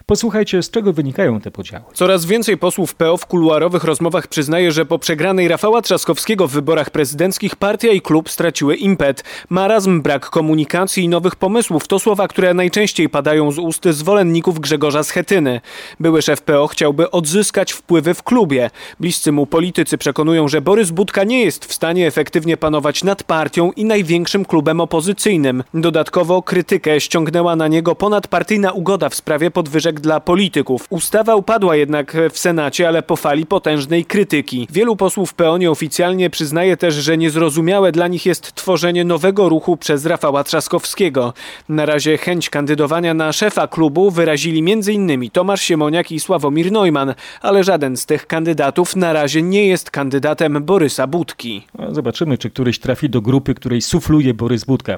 Posłuchajcie, 0.06 0.64
z 0.64 0.72
czego 0.72 0.94
wynikają 0.94 1.42
te 1.42 1.52
podziały. 1.52 1.84
Coraz 1.94 2.26
więcej 2.26 2.58
posłów 2.58 2.96
PO 2.96 3.18
w 3.18 3.26
kuluarowych 3.26 3.84
rozmowach 3.84 4.28
przyznaje, 4.28 4.72
że 4.72 4.86
po 4.86 5.00
przegranej 5.00 5.48
Rafała 5.48 5.82
Trzaskowskiego 5.82 6.48
w 6.48 6.52
wyborach 6.52 6.90
prezydenckich 6.90 7.56
partia 7.56 7.92
i 7.92 8.02
klub 8.02 8.30
straciły 8.30 8.76
impet. 8.76 9.24
Marazm, 9.50 10.02
brak 10.02 10.30
komunikacji 10.30 11.04
i 11.04 11.10
nowych 11.10 11.36
pomysłów 11.36 11.88
to 11.88 12.00
słowa, 12.00 12.28
które 12.28 12.54
najczęściej 12.54 13.10
padają 13.10 13.52
z 13.52 13.60
ust 13.60 13.88
zwolenników 13.90 14.60
Grzegorza 14.60 15.04
Schetyny. 15.04 15.62
Były 16.00 16.22
szef 16.22 16.42
PO 16.42 16.68
chciałby 16.68 17.12
odzyskać 17.12 17.72
wpływy 17.72 18.14
w 18.14 18.24
klubie. 18.24 18.70
Bliscy 19.00 19.32
mu 19.32 19.46
politycy 19.46 19.98
przekonują, 19.98 20.48
że 20.48 20.62
Borys 20.62 20.92
Budka 20.92 21.24
nie 21.24 21.44
jest 21.44 21.66
w 21.66 21.74
stanie 21.74 22.08
efektywnie 22.08 22.58
panować 22.58 23.04
nad 23.04 23.24
partią 23.24 23.72
i 23.72 23.86
największym 23.86 24.46
klubem 24.46 24.82
opozycyjnym. 24.82 25.64
Dodatkowo 25.74 26.42
krytykę 26.42 27.02
ściągnęła 27.02 27.56
na 27.56 27.68
niego 27.68 27.96
ponadpartyjna 27.96 28.72
ugoda 28.72 29.10
w 29.10 29.16
sprawie 29.16 29.52
podwyżek 29.70 30.00
dla 30.00 30.20
polityków. 30.20 30.86
Ustawa 30.90 31.36
upadła 31.36 31.76
jednak 31.76 32.18
w 32.32 32.40
Senacie, 32.40 32.88
ale 32.88 33.04
po 33.04 33.16
fali 33.16 33.46
potężnej 33.46 34.06
krytyki. 34.06 34.68
Wielu 34.72 34.96
posłów 34.96 35.34
PO 35.34 35.58
nieoficjalnie 35.58 36.30
przyznaje 36.30 36.78
też, 36.78 36.96
że 36.96 37.18
niezrozumiałe 37.18 37.92
dla 37.92 38.08
nich 38.08 38.26
jest 38.26 38.56
tworzenie 38.56 39.06
nowego 39.06 39.50
ruchu 39.50 39.78
przez 39.78 40.06
Rafała 40.06 40.44
Trzaskowskiego. 40.44 41.34
Na 41.70 41.86
razie 41.86 42.18
chęć 42.18 42.50
kandydowania 42.50 43.14
na 43.14 43.34
szefa 43.34 43.68
klubu 43.68 44.12
wyrazili 44.12 44.72
m.in. 44.72 45.30
Tomasz 45.30 45.62
Siemoniak 45.62 46.12
i 46.12 46.20
Sławomir 46.20 46.72
Neumann, 46.72 47.14
ale 47.42 47.64
żaden 47.64 47.98
z 47.98 48.06
tych 48.06 48.28
kandydatów 48.28 48.96
na 48.96 49.14
razie 49.14 49.42
nie 49.42 49.68
jest 49.68 49.92
kandydatem 49.92 50.64
Borysa 50.64 51.08
Budki. 51.08 51.68
Zobaczymy, 51.90 52.38
czy 52.38 52.50
któryś 52.50 52.80
trafi 52.80 53.10
do 53.10 53.22
grupy, 53.22 53.54
której 53.54 53.82
sufluje 53.82 54.34
Borys 54.34 54.64
Budka. 54.66 54.98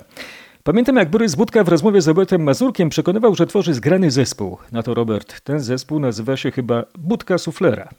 Pamiętam, 0.63 0.95
jak 0.95 1.10
Borys 1.10 1.36
Budka 1.36 1.63
w 1.63 1.67
rozmowie 1.67 2.02
z 2.02 2.08
Robertem 2.08 2.43
Mazurkiem 2.43 2.89
przekonywał, 2.89 3.36
że 3.36 3.47
tworzy 3.47 3.74
zgrany 3.74 4.12
zespół. 4.12 4.58
Na 4.71 4.84
to 4.84 4.93
Robert, 4.93 5.41
ten 5.41 5.60
zespół 5.60 6.00
nazywa 6.00 6.38
się 6.38 6.52
chyba 6.52 6.84
Budka 6.97 7.38
Suflera. 7.38 7.89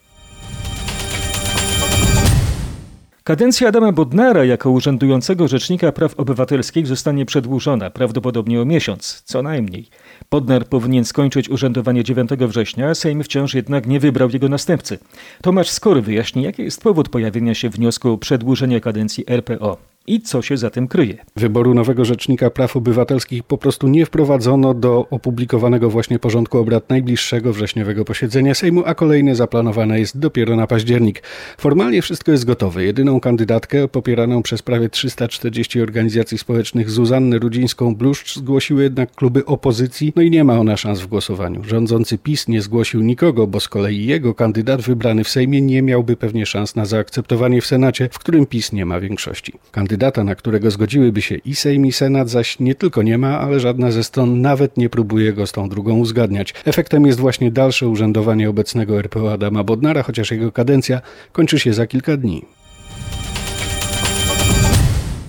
Kadencja 3.25 3.69
Adama 3.69 3.93
Bodnara 3.93 4.45
jako 4.45 4.71
urzędującego 4.71 5.49
rzecznika 5.49 5.93
praw 5.93 6.15
obywatelskich 6.15 6.87
zostanie 6.87 7.27
przedłużona, 7.27 7.91
prawdopodobnie 7.91 8.63
o 8.63 8.65
miesiąc, 8.65 9.23
co 9.25 9.43
najmniej. 9.43 9.89
Bodnar 10.31 10.67
powinien 10.67 11.05
skończyć 11.05 11.49
urzędowanie 11.49 12.05
9 12.05 12.31
września, 12.31 12.95
Sejm 12.95 13.23
wciąż 13.23 13.55
jednak 13.55 13.87
nie 13.87 14.01
wybrał 14.01 14.31
jego 14.31 14.49
następcy. 14.49 14.99
Tomasz 15.43 15.71
Skory 15.71 16.03
wyjaśni, 16.03 16.43
jaki 16.43 16.63
jest 16.63 16.83
powód 16.83 17.09
pojawienia 17.09 17.55
się 17.55 17.71
wniosku 17.71 18.13
o 18.13 18.19
przedłużenie 18.19 18.81
kadencji 18.81 19.25
RPO 19.29 19.92
i 20.07 20.21
co 20.21 20.43
się 20.43 20.57
za 20.57 20.71
tym 20.71 20.89
kryje. 20.89 21.25
Wyboru 21.37 21.75
nowego 21.75 22.05
Rzecznika 22.05 22.51
Praw 22.51 22.77
Obywatelskich 22.77 23.43
po 23.43 23.59
prostu 23.59 23.89
nie 23.89 24.07
wprowadzono 24.07 24.75
do 24.75 25.07
opublikowanego 25.11 25.91
właśnie 25.91 26.19
porządku 26.19 26.59
obrad 26.59 26.91
najbliższego 26.91 27.53
wrześniowego 27.53 28.05
posiedzenia 28.05 28.55
Sejmu, 28.55 28.83
a 28.87 28.95
kolejne 28.95 29.35
zaplanowane 29.35 30.01
jest 30.01 30.19
dopiero 30.19 30.57
na 30.57 30.67
październik. 30.67 31.23
Formalnie 31.59 32.03
wszystko 32.03 32.33
jest 32.33 32.45
gotowe. 32.45 32.85
Jedyną 32.85 33.21
kandydatkę 33.21 33.89
popieraną 33.89 34.43
przez 34.43 34.63
prawie 34.63 34.89
340 34.89 35.81
organizacji 35.81 36.39
społecznych 36.39 36.91
Zuzannę 36.91 37.39
Rudzińską-Bluszcz 37.39 38.37
zgłosiły 38.37 38.83
jednak 38.83 39.15
kluby 39.15 39.45
opozycji, 39.45 40.13
no 40.17 40.23
i 40.23 40.31
nie 40.31 40.45
ma 40.45 40.59
ona 40.59 40.77
szans 40.77 41.01
w 41.01 41.07
głosowaniu. 41.07 41.65
Rządzący 41.65 42.19
PiS 42.19 42.49
nie 42.49 42.63
zgłosił 42.63 43.03
nikogo, 43.03 43.47
bo 43.47 43.61
z 43.61 43.69
kolei 43.69 44.07
jego 44.07 44.35
kandydat 44.35 44.81
wybrany 44.81 45.25
w 45.25 45.29
Sejmie 45.29 45.61
nie 45.61 45.83
miałby 45.83 46.17
pewnie 46.17 46.47
szans 46.47 46.77
na 46.77 46.85
zaakceptowanie 46.85 47.61
w 47.61 47.67
Senacie, 47.67 48.09
w 48.13 48.19
którym 48.19 48.47
PiS 48.47 48.73
nie 48.73 48.87
ma 48.87 49.01
większości. 49.01 49.53
Kandydata, 49.93 50.25
na 50.25 50.35
którego 50.35 50.71
zgodziłyby 50.71 51.23
się 51.23 51.35
i 51.35 51.55
Sejm 51.55 51.87
i 51.87 51.93
Senat, 51.93 52.31
zaś 52.31 52.61
nie 52.61 52.75
tylko 52.75 53.03
nie 53.03 53.19
ma, 53.19 53.41
ale 53.41 53.61
żadna 53.61 53.91
ze 53.91 54.05
stron 54.05 54.41
nawet 54.41 54.77
nie 54.77 54.89
próbuje 54.89 55.33
go 55.33 55.47
z 55.47 55.53
tą 55.53 55.69
drugą 55.69 55.99
uzgadniać. 55.99 56.55
Efektem 56.65 57.07
jest 57.07 57.21
właśnie 57.21 57.51
dalsze 57.51 57.89
urzędowanie 57.89 58.51
obecnego 58.51 58.99
RPO 58.99 59.33
Adama 59.33 59.65
Bodnara, 59.65 60.03
chociaż 60.03 60.31
jego 60.31 60.53
kadencja 60.53 61.01
kończy 61.33 61.59
się 61.59 61.73
za 61.73 61.87
kilka 61.87 62.17
dni. 62.17 62.43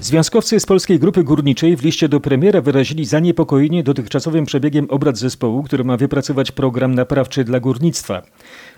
Związkowcy 0.03 0.59
z 0.59 0.65
Polskiej 0.65 0.99
Grupy 0.99 1.23
Górniczej 1.23 1.77
w 1.77 1.83
liście 1.83 2.09
do 2.09 2.19
premiera 2.19 2.61
wyrazili 2.61 3.05
zaniepokojenie 3.05 3.83
dotychczasowym 3.83 4.45
przebiegiem 4.45 4.87
obrad 4.89 5.17
zespołu, 5.17 5.63
który 5.63 5.83
ma 5.83 5.97
wypracować 5.97 6.51
program 6.51 6.95
naprawczy 6.95 7.43
dla 7.43 7.59
górnictwa. 7.59 8.21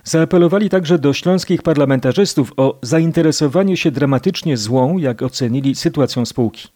Zaapelowali 0.08 0.70
także 0.70 1.00
do 1.00 1.14
śląskich 1.14 1.62
parlamentarzystów 1.62 2.52
o 2.58 2.80
zainteresowanie 2.82 3.78
się 3.78 3.92
dramatycznie 3.92 4.58
złą, 4.58 4.98
jak 4.98 5.22
ocenili, 5.22 5.76
sytuacją 5.76 6.26
spółki. 6.26 6.68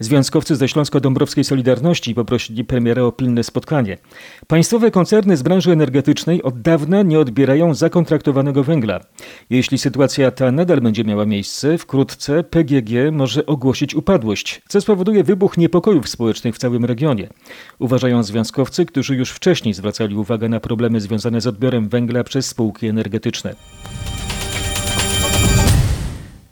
Związkowcy 0.00 0.56
ze 0.56 0.68
Śląsko-Dąbrowskiej 0.68 1.44
Solidarności 1.44 2.14
poprosili 2.14 2.64
premiera 2.64 3.02
o 3.02 3.12
pilne 3.12 3.44
spotkanie. 3.44 3.98
Państwowe 4.46 4.90
koncerny 4.90 5.36
z 5.36 5.42
branży 5.42 5.72
energetycznej 5.72 6.42
od 6.42 6.60
dawna 6.60 7.02
nie 7.02 7.18
odbierają 7.18 7.74
zakontraktowanego 7.74 8.64
węgla. 8.64 9.00
Jeśli 9.50 9.78
sytuacja 9.78 10.30
ta 10.30 10.52
nadal 10.52 10.80
będzie 10.80 11.04
miała 11.04 11.26
miejsce, 11.26 11.78
wkrótce 11.78 12.44
PGG 12.44 13.12
może 13.12 13.46
ogłosić 13.46 13.94
upadłość, 13.94 14.62
co 14.68 14.80
spowoduje 14.80 15.24
wybuch 15.24 15.58
niepokojów 15.58 16.08
społecznych 16.08 16.54
w 16.54 16.58
całym 16.58 16.84
regionie. 16.84 17.28
Uważają 17.78 18.22
związkowcy, 18.22 18.86
którzy 18.86 19.16
już 19.16 19.30
wcześniej 19.30 19.74
zwracali 19.74 20.16
uwagę 20.16 20.48
na 20.48 20.60
problemy 20.60 21.00
związane 21.00 21.40
z 21.40 21.46
odbiorem 21.46 21.88
węgla 21.88 22.24
przez 22.24 22.46
spółki 22.46 22.86
energetyczne. 22.86 23.54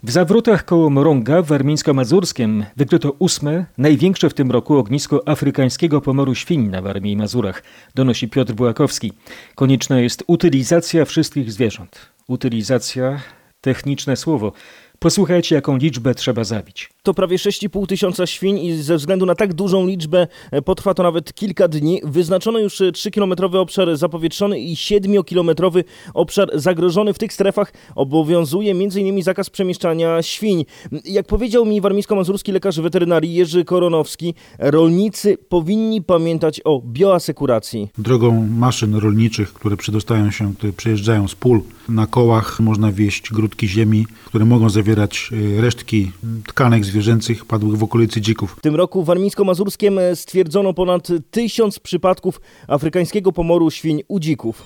W 0.07 0.11
zawrotach 0.11 0.65
koło 0.65 0.89
Morąga 0.89 1.41
w 1.41 1.47
Warmińsko-Mazurskiem 1.47 2.63
wykryto 2.77 3.11
ósme, 3.19 3.65
największe 3.77 4.29
w 4.29 4.33
tym 4.33 4.51
roku 4.51 4.77
ognisko 4.77 5.27
afrykańskiego 5.27 6.01
pomoru 6.01 6.35
świń 6.35 6.67
na 6.67 6.81
Warmii 6.81 7.13
i 7.13 7.17
Mazurach, 7.17 7.63
donosi 7.95 8.29
Piotr 8.29 8.53
Bułakowski. 8.53 9.13
Konieczna 9.55 9.99
jest 9.99 10.23
utylizacja 10.27 11.05
wszystkich 11.05 11.51
zwierząt. 11.51 12.09
Utylizacja, 12.27 13.19
techniczne 13.61 14.15
słowo. 14.15 14.51
Posłuchajcie, 14.99 15.55
jaką 15.55 15.77
liczbę 15.77 16.15
trzeba 16.15 16.43
zabić. 16.43 16.89
To 17.03 17.13
prawie 17.13 17.37
6,5 17.37 17.87
tysiąca 17.87 18.27
świń 18.27 18.59
i 18.59 18.73
ze 18.73 18.97
względu 18.97 19.25
na 19.25 19.35
tak 19.35 19.53
dużą 19.53 19.87
liczbę 19.87 20.27
e, 20.51 20.61
potrwa 20.61 20.93
to 20.93 21.03
nawet 21.03 21.33
kilka 21.33 21.67
dni. 21.67 22.01
Wyznaczono 22.03 22.59
już 22.59 22.81
3-kilometrowy 22.81 23.57
obszar 23.57 23.97
zapowietrzony 23.97 24.59
i 24.59 24.75
7-kilometrowy 24.75 25.83
obszar 26.13 26.49
zagrożony. 26.53 27.13
W 27.13 27.17
tych 27.19 27.33
strefach 27.33 27.73
obowiązuje 27.95 28.71
m.in. 28.71 29.23
zakaz 29.23 29.49
przemieszczania 29.49 30.21
świń. 30.21 30.65
Jak 31.05 31.27
powiedział 31.27 31.65
mi 31.65 31.81
warmińsko-mazurski 31.81 32.51
lekarz 32.51 32.79
weterynarii 32.81 33.33
Jerzy 33.33 33.65
Koronowski, 33.65 34.33
rolnicy 34.59 35.37
powinni 35.49 36.01
pamiętać 36.01 36.61
o 36.65 36.81
bioasekuracji. 36.85 37.89
Drogą 37.97 38.47
maszyn 38.47 38.95
rolniczych, 38.95 39.53
które 39.53 39.77
przedostają 39.77 40.31
się, 40.31 40.53
które 40.55 40.73
przejeżdżają 40.73 41.27
z 41.27 41.35
pól, 41.35 41.61
na 41.89 42.07
kołach 42.07 42.59
można 42.59 42.91
wieść 42.91 43.31
grudki 43.31 43.67
ziemi, 43.67 44.05
które 44.25 44.45
mogą 44.45 44.69
zawierać 44.69 44.86
e, 44.93 45.61
resztki 45.61 46.11
tkanek 46.47 46.85
zwierzęcych 46.85 47.45
padłych 47.45 47.77
w 47.77 47.83
okolicy 47.83 48.21
dzików. 48.21 48.55
W 48.59 48.61
tym 48.61 48.75
roku 48.75 49.03
w 49.03 49.07
Warmińsko-Mazurskiem 49.07 49.99
stwierdzono 50.15 50.73
ponad 50.73 51.07
tysiąc 51.31 51.79
przypadków 51.79 52.41
afrykańskiego 52.67 53.31
pomoru 53.31 53.71
świń 53.71 54.01
u 54.07 54.19
dzików. 54.19 54.63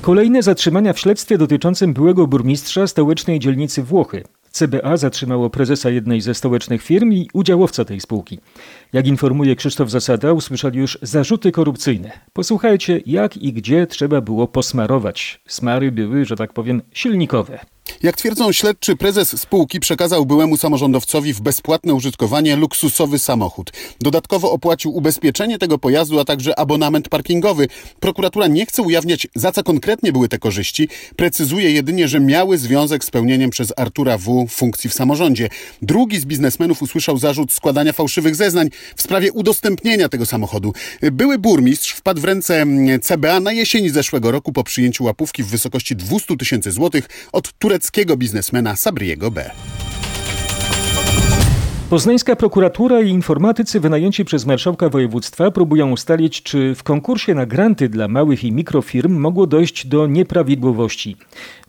Kolejne 0.00 0.42
zatrzymania 0.42 0.92
w 0.92 0.98
śledztwie 0.98 1.38
dotyczącym 1.38 1.92
byłego 1.92 2.26
burmistrza 2.26 2.86
stołecznej 2.86 3.38
dzielnicy 3.38 3.82
Włochy. 3.82 4.24
CBA 4.50 4.96
zatrzymało 4.96 5.50
prezesa 5.50 5.90
jednej 5.90 6.20
ze 6.20 6.34
stołecznych 6.34 6.82
firm 6.82 7.12
i 7.12 7.28
udziałowca 7.32 7.84
tej 7.84 8.00
spółki. 8.00 8.38
Jak 8.92 9.06
informuje 9.06 9.56
Krzysztof 9.56 9.90
Zasada, 9.90 10.32
usłyszeli 10.32 10.78
już 10.78 10.98
zarzuty 11.02 11.52
korupcyjne. 11.52 12.10
Posłuchajcie, 12.32 13.00
jak 13.06 13.36
i 13.36 13.52
gdzie 13.52 13.86
trzeba 13.86 14.20
było 14.20 14.46
posmarować. 14.46 15.40
Smary 15.48 15.92
były, 15.92 16.24
że 16.24 16.36
tak 16.36 16.52
powiem, 16.52 16.82
silnikowe. 16.92 17.58
Jak 18.02 18.16
twierdzą 18.16 18.52
śledczy, 18.52 18.96
prezes 18.96 19.40
spółki 19.40 19.80
przekazał 19.80 20.26
byłemu 20.26 20.56
samorządowcowi 20.56 21.32
w 21.32 21.40
bezpłatne 21.40 21.94
użytkowanie 21.94 22.56
luksusowy 22.56 23.18
samochód. 23.18 23.72
Dodatkowo 24.00 24.52
opłacił 24.52 24.96
ubezpieczenie 24.96 25.58
tego 25.58 25.78
pojazdu, 25.78 26.20
a 26.20 26.24
także 26.24 26.58
abonament 26.58 27.08
parkingowy. 27.08 27.68
Prokuratura 28.00 28.46
nie 28.46 28.66
chce 28.66 28.82
ujawniać, 28.82 29.26
za 29.34 29.52
co 29.52 29.62
konkretnie 29.62 30.12
były 30.12 30.28
te 30.28 30.38
korzyści. 30.38 30.88
Precyzuje 31.16 31.70
jedynie, 31.70 32.08
że 32.08 32.20
miały 32.20 32.58
związek 32.58 33.04
z 33.04 33.10
pełnieniem 33.10 33.50
przez 33.50 33.72
Artura 33.76 34.18
W. 34.18 34.46
funkcji 34.50 34.90
w 34.90 34.94
samorządzie. 34.94 35.48
Drugi 35.82 36.18
z 36.18 36.24
biznesmenów 36.24 36.82
usłyszał 36.82 37.18
zarzut 37.18 37.52
składania 37.52 37.92
fałszywych 37.92 38.36
zeznań 38.36 38.68
w 38.96 39.02
sprawie 39.02 39.32
udostępnienia 39.32 40.08
tego 40.08 40.26
samochodu. 40.26 40.72
Były 41.12 41.38
burmistrz 41.38 41.92
wpadł 41.92 42.20
w 42.20 42.24
ręce 42.24 42.66
CBA 43.02 43.40
na 43.40 43.52
jesieni 43.52 43.90
zeszłego 43.90 44.30
roku 44.30 44.52
po 44.52 44.64
przyjęciu 44.64 45.04
łapówki 45.04 45.42
w 45.42 45.46
wysokości 45.46 45.96
200 45.96 46.36
tysięcy 46.36 46.72
złotych 46.72 47.08
od 47.32 47.52
tureckiego 47.52 48.16
biznesmena 48.16 48.76
Sabriego 48.76 49.30
B. 49.30 49.50
Poznańska 51.90 52.36
prokuratura 52.36 53.00
i 53.00 53.08
informatycy 53.08 53.80
wynajęci 53.80 54.24
przez 54.24 54.46
marszałka 54.46 54.88
województwa 54.88 55.50
próbują 55.50 55.90
ustalić, 55.90 56.42
czy 56.42 56.74
w 56.74 56.82
konkursie 56.82 57.34
na 57.34 57.46
granty 57.46 57.88
dla 57.88 58.08
małych 58.08 58.44
i 58.44 58.52
mikrofirm 58.52 59.12
mogło 59.16 59.46
dojść 59.46 59.86
do 59.86 60.06
nieprawidłowości. 60.06 61.16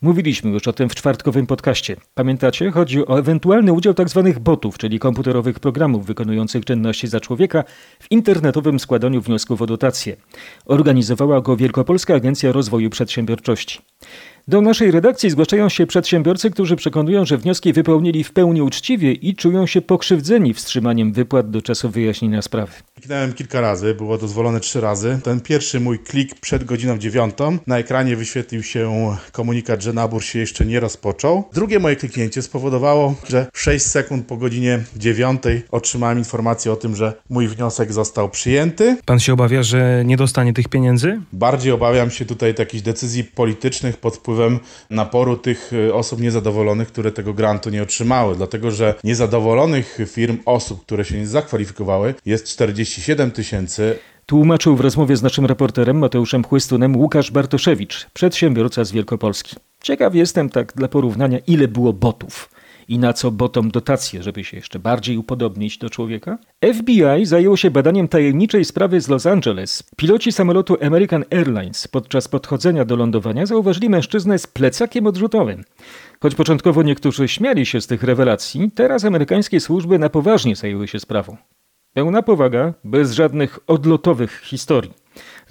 Mówiliśmy 0.01 0.51
już 0.51 0.67
o 0.67 0.73
tym 0.73 0.89
w 0.89 0.95
czwartkowym 0.95 1.47
podcaście. 1.47 1.95
Pamiętacie? 2.15 2.71
Chodzi 2.71 3.07
o 3.07 3.19
ewentualny 3.19 3.73
udział 3.73 3.93
tzw. 3.93 4.23
Tak 4.33 4.39
botów, 4.39 4.77
czyli 4.77 4.99
komputerowych 4.99 5.59
programów 5.59 6.05
wykonujących 6.05 6.65
czynności 6.65 7.07
za 7.07 7.19
człowieka 7.19 7.63
w 7.99 8.11
internetowym 8.11 8.79
składaniu 8.79 9.21
wniosków 9.21 9.61
o 9.61 9.65
dotacje. 9.65 10.15
Organizowała 10.65 11.41
go 11.41 11.57
Wielkopolska 11.57 12.15
Agencja 12.15 12.51
Rozwoju 12.51 12.89
Przedsiębiorczości. 12.89 13.79
Do 14.49 14.61
naszej 14.61 14.91
redakcji 14.91 15.29
zgłaszają 15.29 15.69
się 15.69 15.87
przedsiębiorcy, 15.87 16.51
którzy 16.51 16.75
przekonują, 16.75 17.25
że 17.25 17.37
wnioski 17.37 17.73
wypełnili 17.73 18.23
w 18.23 18.31
pełni 18.31 18.61
uczciwie 18.61 19.11
i 19.11 19.35
czują 19.35 19.65
się 19.65 19.81
pokrzywdzeni 19.81 20.53
wstrzymaniem 20.53 21.13
wypłat 21.13 21.49
do 21.49 21.61
czasu 21.61 21.89
wyjaśnienia 21.89 22.41
sprawy. 22.41 22.73
Kliknąłem 22.99 23.33
kilka 23.33 23.61
razy, 23.61 23.93
było 23.93 24.17
dozwolone 24.17 24.59
trzy 24.59 24.81
razy. 24.81 25.19
Ten 25.23 25.41
pierwszy 25.41 25.79
mój 25.79 25.99
klik 25.99 26.39
przed 26.39 26.63
godziną 26.63 26.97
dziewiątą, 26.97 27.57
na 27.67 27.77
ekranie 27.77 28.15
wyświetlił 28.15 28.63
się 28.63 29.15
komunikat, 29.31 29.81
że 29.81 29.93
nabór 29.93 30.23
się 30.23 30.39
jeszcze 30.39 30.65
nie 30.65 30.79
rozpoczął. 30.79 31.43
Drugie 31.53 31.79
moje 31.79 31.95
kliknięcie 31.95 32.41
spowodowało, 32.41 33.15
że 33.29 33.47
6 33.53 33.85
sekund 33.85 34.27
po 34.27 34.37
godzinie 34.37 34.83
dziewiątej 34.95 35.63
otrzymałem 35.71 36.17
informację 36.17 36.71
o 36.71 36.75
tym, 36.75 36.95
że 36.95 37.13
mój 37.29 37.47
wniosek 37.47 37.93
został 37.93 38.29
przyjęty. 38.29 38.97
Pan 39.05 39.19
się 39.19 39.33
obawia, 39.33 39.63
że 39.63 40.03
nie 40.05 40.17
dostanie 40.17 40.53
tych 40.53 40.67
pieniędzy? 40.67 41.21
Bardziej 41.33 41.71
obawiam 41.71 42.11
się 42.11 42.25
tutaj 42.25 42.53
takich 42.55 42.81
decyzji 42.81 43.23
politycznych 43.23 43.97
pod 43.97 44.15
wpływem 44.15 44.59
naporu 44.89 45.37
tych 45.37 45.71
e, 45.89 45.93
osób 45.93 46.21
niezadowolonych, 46.21 46.87
które 46.87 47.11
tego 47.11 47.33
grantu 47.33 47.69
nie 47.69 47.83
otrzymały. 47.83 48.35
Dlatego, 48.35 48.71
że 48.71 48.95
niezadowolonych 49.03 49.97
firm, 50.07 50.37
osób, 50.45 50.81
które 50.85 51.05
się 51.05 51.17
nie 51.17 51.27
zakwalifikowały, 51.27 52.13
jest 52.25 52.47
47 52.89 53.31
tysięcy. 53.31 53.99
Tłumaczył 54.25 54.75
w 54.75 54.81
rozmowie 54.81 55.17
z 55.17 55.23
naszym 55.23 55.45
reporterem 55.45 55.97
Mateuszem 55.97 56.43
Chłystunem 56.43 56.95
Łukasz 56.95 57.31
Bartoszewicz, 57.31 58.07
przedsiębiorca 58.13 58.83
z 58.83 58.91
Wielkopolski. 58.91 59.55
Ciekaw 59.81 60.15
jestem 60.15 60.49
tak 60.49 60.73
dla 60.75 60.87
porównania, 60.87 61.39
ile 61.47 61.67
było 61.67 61.93
botów 61.93 62.49
i 62.87 62.99
na 62.99 63.13
co 63.13 63.31
botom 63.31 63.71
dotacje, 63.71 64.23
żeby 64.23 64.43
się 64.43 64.57
jeszcze 64.57 64.79
bardziej 64.79 65.17
upodobnić 65.17 65.77
do 65.77 65.89
człowieka? 65.89 66.37
FBI 66.73 67.25
zajęło 67.25 67.57
się 67.57 67.71
badaniem 67.71 68.07
tajemniczej 68.07 68.65
sprawy 68.65 69.01
z 69.01 69.07
Los 69.07 69.25
Angeles. 69.25 69.83
Piloci 69.97 70.31
samolotu 70.31 70.77
American 70.81 71.23
Airlines 71.31 71.87
podczas 71.87 72.27
podchodzenia 72.27 72.85
do 72.85 72.95
lądowania 72.95 73.45
zauważyli 73.45 73.89
mężczyznę 73.89 74.39
z 74.39 74.47
plecakiem 74.47 75.07
odrzutowym. 75.07 75.63
Choć 76.19 76.35
początkowo 76.35 76.83
niektórzy 76.83 77.27
śmiali 77.27 77.65
się 77.65 77.81
z 77.81 77.87
tych 77.87 78.03
rewelacji, 78.03 78.71
teraz 78.75 79.05
amerykańskie 79.05 79.59
służby 79.59 79.99
na 79.99 80.09
poważnie 80.09 80.55
zajęły 80.55 80.87
się 80.87 80.99
sprawą. 80.99 81.37
Pełna 81.99 82.21
powaga, 82.21 82.73
bez 82.83 83.11
żadnych 83.11 83.59
odlotowych 83.67 84.41
historii. 84.43 84.93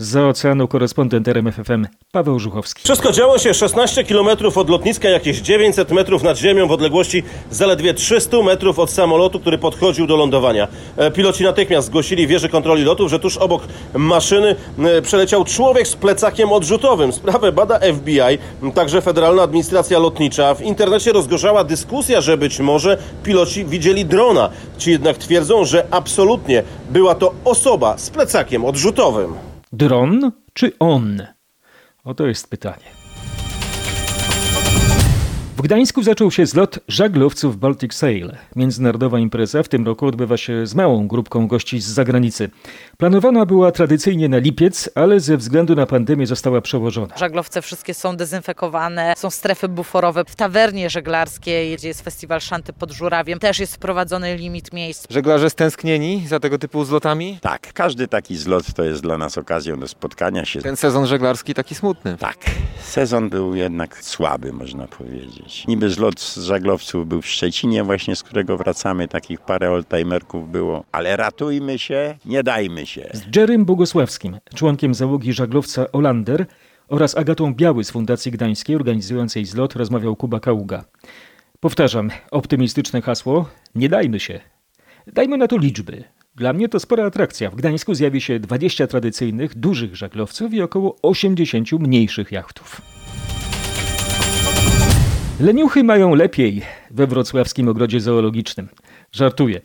Z 0.01 0.17
oceanu 0.17 0.69
korespondent 0.69 1.29
RMFFM 1.29 1.87
Paweł 2.13 2.39
Żuchowski. 2.39 2.83
Wszystko 2.85 3.13
działo 3.13 3.39
się 3.39 3.55
16 3.55 4.05
km 4.05 4.29
od 4.55 4.71
lotniska, 4.71 5.09
jakieś 5.09 5.39
900 5.39 5.91
metrów 5.91 6.23
nad 6.23 6.39
ziemią 6.39 6.69
w 6.69 6.73
odległości 6.73 7.23
zaledwie 7.51 7.95
300 7.95 8.43
metrów 8.43 8.79
od 8.79 8.91
samolotu, 8.91 9.41
który 9.41 9.59
podchodził 9.59 10.07
do 10.07 10.17
lądowania. 10.17 10.69
E, 10.97 11.11
piloci 11.11 11.45
natychmiast 11.45 11.87
zgłosili 11.87 12.27
wieży 12.27 12.49
kontroli 12.49 12.85
lotów, 12.85 13.11
że 13.11 13.19
tuż 13.19 13.37
obok 13.37 13.63
maszyny 13.95 14.57
e, 14.79 15.03
przeleciał 15.03 15.45
człowiek 15.45 15.89
z 15.89 15.97
plecakiem 15.97 16.53
odrzutowym. 16.53 17.13
Sprawę 17.13 17.53
bada 17.53 17.81
FBI, 17.95 18.39
także 18.75 19.01
Federalna 19.01 19.43
Administracja 19.43 19.99
Lotnicza. 19.99 20.55
W 20.55 20.63
internecie 20.63 21.13
rozgorzała 21.13 21.65
dyskusja, 21.65 22.21
że 22.21 22.37
być 22.37 22.61
może 22.61 22.99
piloci 23.23 23.65
widzieli 23.65 24.05
drona. 24.05 24.51
Ci 24.79 24.91
jednak 24.91 25.19
twierdzą, 25.19 25.65
że 25.65 25.87
absolutnie 25.91 26.63
była 26.91 27.15
to 27.15 27.35
osoba 27.45 27.99
z 27.99 28.11
plecakiem 28.11 28.65
odrzutowym. 28.65 29.58
Dron 29.73 30.33
czy 30.53 30.73
on? 30.79 31.23
Oto 32.05 32.27
jest 32.27 32.51
pytanie. 32.51 32.98
W 35.59 35.63
Gdańsku 35.63 36.03
zaczął 36.03 36.31
się 36.31 36.47
zlot 36.47 36.79
żaglowców 36.89 37.57
Baltic 37.57 37.95
Sail. 37.95 38.33
Międzynarodowa 38.57 39.19
impreza 39.19 39.63
w 39.63 39.69
tym 39.69 39.87
roku 39.87 40.07
odbywa 40.07 40.37
się 40.37 40.67
z 40.67 40.75
małą 40.75 41.09
grupką 41.09 41.49
gości 41.49 41.81
z 41.81 41.87
zagranicy. 41.87 42.51
Planowana 42.97 43.47
była 43.47 43.73
tradycyjnie 43.73 44.29
na 44.29 44.39
lipiec, 44.39 44.91
ale 44.95 45.21
ze 45.21 45.37
względu 45.37 45.75
na 45.75 45.87
pandemię 45.87 46.27
została 46.27 46.61
przełożona. 46.61 47.17
Żaglowce 47.17 47.63
wszystkie 47.63 47.95
są 47.95 48.17
dezynfekowane, 48.17 49.15
są 49.17 49.31
strefy 49.31 49.69
buforowe. 49.69 50.25
W 50.25 50.37
tawernie 50.37 50.91
żeglarskiej, 50.91 51.77
gdzie 51.77 51.89
jest 51.89 52.03
festiwal 52.03 52.41
Szanty 52.41 52.73
pod 52.73 52.93
Żurawiem, 52.93 53.39
też 53.39 53.59
jest 53.59 53.75
wprowadzony 53.75 54.37
limit 54.37 54.73
miejsc. 54.73 55.07
Żeglarze 55.11 55.51
stęsknieni 55.51 56.25
za 56.29 56.41
tego 56.41 56.59
typu 56.59 56.85
zlotami? 56.85 57.39
Tak, 57.43 57.73
każdy 57.73 58.09
taki 58.09 58.37
zlot 58.37 58.75
to 58.75 58.85
jest 58.85 59.03
dla 59.03 59.19
nas 59.19 59.39
okazją 59.39 59.81
do 59.81 59.89
spotkania 59.89 60.45
się. 60.45 60.63
Ten 60.63 60.77
sezon 60.77 61.07
żeglarski 61.07 61.55
taki 61.55 61.75
smutny. 61.75 62.17
Tak, 62.17 62.37
sezon 62.83 63.31
był 63.31 63.55
jednak 63.55 64.05
słaby, 64.05 64.53
można 64.53 64.87
powiedzieć. 64.87 65.48
Niby 65.69 65.91
zlot 65.91 66.21
z 66.21 66.39
żaglowców 66.39 67.09
był 67.09 67.23
w 67.23 67.27
Szczecinie 67.27 67.85
właśnie, 67.85 68.17
z 68.17 68.23
którego 68.23 68.57
wracamy, 68.57 69.09
takich 69.09 69.41
parę 69.41 69.71
oldtimerków 69.71 70.51
było, 70.53 70.85
ale 70.93 71.17
ratujmy 71.17 71.79
się, 71.79 72.19
nie 72.25 72.43
dajmy 72.43 72.87
się. 72.87 73.11
Z 73.13 73.37
Jerrym 73.37 73.65
Bogosławskim, 73.65 74.39
członkiem 74.55 74.95
załogi 74.95 75.33
żaglowca 75.33 75.93
Olander 75.93 76.47
oraz 76.89 77.17
Agatą 77.17 77.55
Biały 77.55 77.85
z 77.85 77.91
Fundacji 77.91 78.33
Gdańskiej 78.33 78.77
organizującej 78.77 79.45
zlot 79.45 79.77
rozmawiał 79.77 80.17
Kuba 80.17 80.41
Kaługa. 80.41 80.85
Powtarzam, 81.61 82.11
optymistyczne 82.31 83.03
hasło, 83.03 83.49
nie 83.75 83.89
dajmy 83.89 84.21
się. 84.21 84.41
Dajmy 85.07 85.37
na 85.37 85.47
to 85.47 85.59
liczby. 85.59 86.05
Dla 86.35 86.53
mnie 86.53 86.69
to 86.69 86.81
spora 86.81 87.07
atrakcja. 87.07 87.51
W 87.51 87.55
Gdańsku 87.55 87.95
zjawi 87.95 88.21
się 88.21 88.41
20 88.41 88.87
tradycyjnych, 88.87 89.55
dużych 89.55 89.97
żaglowców 89.97 90.55
i 90.55 90.63
około 90.63 90.97
80 91.03 91.73
mniejszych 91.73 92.33
jachtów. 92.33 92.98
Leniuchy 95.41 95.85
mają 95.85 96.15
lepiej 96.15 96.63
we 96.91 97.07
wrocławskim 97.07 97.69
ogrodzie 97.69 98.01
zoologicznym. 98.01 98.69
Żartuję. 99.13 99.61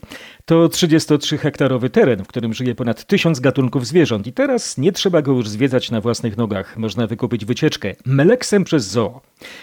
To 0.45 0.67
33-hektarowy 0.67 1.89
teren, 1.89 2.23
w 2.23 2.27
którym 2.27 2.53
żyje 2.53 2.75
ponad 2.75 3.05
tysiąc 3.05 3.39
gatunków 3.39 3.87
zwierząt 3.87 4.27
i 4.27 4.33
teraz 4.33 4.77
nie 4.77 4.91
trzeba 4.91 5.21
go 5.21 5.31
już 5.31 5.49
zwiedzać 5.49 5.91
na 5.91 6.01
własnych 6.01 6.37
nogach. 6.37 6.77
Można 6.77 7.07
wykupić 7.07 7.45
wycieczkę 7.45 7.95
Meleksem 8.05 8.63
przez 8.63 8.87
zoo. 8.87 9.21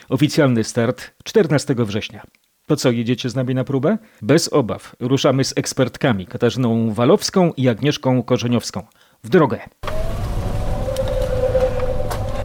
Oficjalny 0.08 0.64
start 0.64 1.10
14 1.24 1.74
września. 1.78 2.22
To 2.66 2.76
co, 2.76 2.90
jedziecie 2.90 3.30
z 3.30 3.34
nami 3.34 3.54
na 3.54 3.64
próbę? 3.64 3.98
Bez 4.22 4.52
obaw. 4.52 4.96
Ruszamy 5.00 5.44
z 5.44 5.52
ekspertkami 5.56 6.26
Katarzyną 6.26 6.94
Walowską 6.94 7.52
i 7.56 7.68
Agnieszką 7.68 8.22
Korzeniowską. 8.22 8.82
W 9.24 9.28
drogę. 9.28 9.58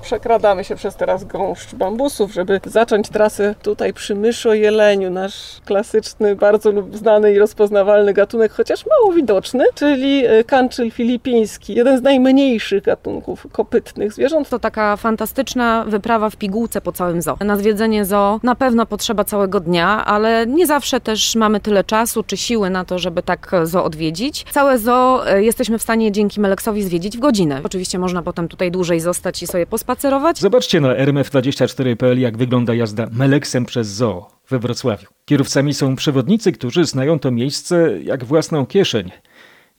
Przekradamy 0.06 0.63
się 0.63 0.76
przez 0.76 0.96
teraz 0.96 1.24
gąszcz 1.24 1.76
bambusów, 1.76 2.34
żeby 2.34 2.62
zacząć 2.65 3.10
trasę 3.10 3.56
tutaj 3.62 3.94
przy 3.94 4.15
myszo-jeleniu, 4.15 5.10
nasz 5.10 5.62
klasyczny, 5.65 6.36
bardzo 6.36 6.74
znany 6.94 7.34
i 7.34 7.39
rozpoznawalny 7.39 8.13
gatunek, 8.13 8.52
chociaż 8.52 8.86
mało 8.86 9.13
widoczny, 9.13 9.63
czyli 9.76 10.24
kanczyl 10.48 10.91
filipiński, 10.91 11.76
jeden 11.76 11.98
z 11.98 12.02
najmniejszych 12.02 12.84
gatunków 12.84 13.48
kopytnych 13.52 14.13
zwierząt. 14.13 14.50
To 14.50 14.60
taka 14.60 14.98
fantastyczna 14.98 15.86
wyprawa 15.88 16.30
w 16.30 16.36
pigułce 16.36 16.82
po 16.82 16.91
całym 16.91 17.22
zoo. 17.22 17.38
Na 17.39 17.58
zwiedzenie 17.58 18.06
zoo 18.06 18.39
na 18.44 18.56
pewno 18.56 18.86
potrzeba 18.86 19.24
całego 19.24 19.60
dnia, 19.60 20.06
ale 20.06 20.48
nie 20.48 20.68
zawsze 20.68 21.00
też 21.00 21.36
mamy 21.36 21.60
tyle 21.60 21.84
czasu 21.84 22.24
czy 22.24 22.38
siły 22.38 22.70
na 22.70 22.86
to, 22.86 23.00
żeby 23.00 23.24
tak 23.24 23.52
zoo 23.63 23.84
odwiedzić. 23.84 24.46
Całe 24.52 24.78
zoo 24.78 25.24
jesteśmy 25.36 25.78
w 25.78 25.82
stanie 25.82 26.12
dzięki 26.12 26.41
Meleksowi 26.41 26.84
zwiedzić 26.84 27.18
w 27.18 27.20
godzinę. 27.20 27.62
Oczywiście 27.63 28.00
można 28.00 28.22
potem 28.22 28.48
tutaj 28.48 28.72
dłużej 28.72 29.00
zostać 29.00 29.44
i 29.44 29.48
sobie 29.48 29.65
pospać 29.65 29.95
spacerować? 29.96 30.40
Zobaczcie 30.40 30.82
na 30.82 30.96
rmf24.pl 30.96 32.20
jak 32.20 32.38
wygląda 32.38 32.74
jazda 32.74 33.08
Meleksem 33.12 33.66
przez 33.66 33.88
zoo 33.88 34.30
we 34.50 34.60
Wrocławiu. 34.60 35.08
Kierowcami 35.26 35.74
są 35.74 35.96
przewodnicy, 35.96 36.52
którzy 36.52 36.86
znają 36.86 37.20
to 37.20 37.32
miejsce 37.32 38.04
jak 38.04 38.24
własną 38.24 38.66
kieszeń, 38.66 39.12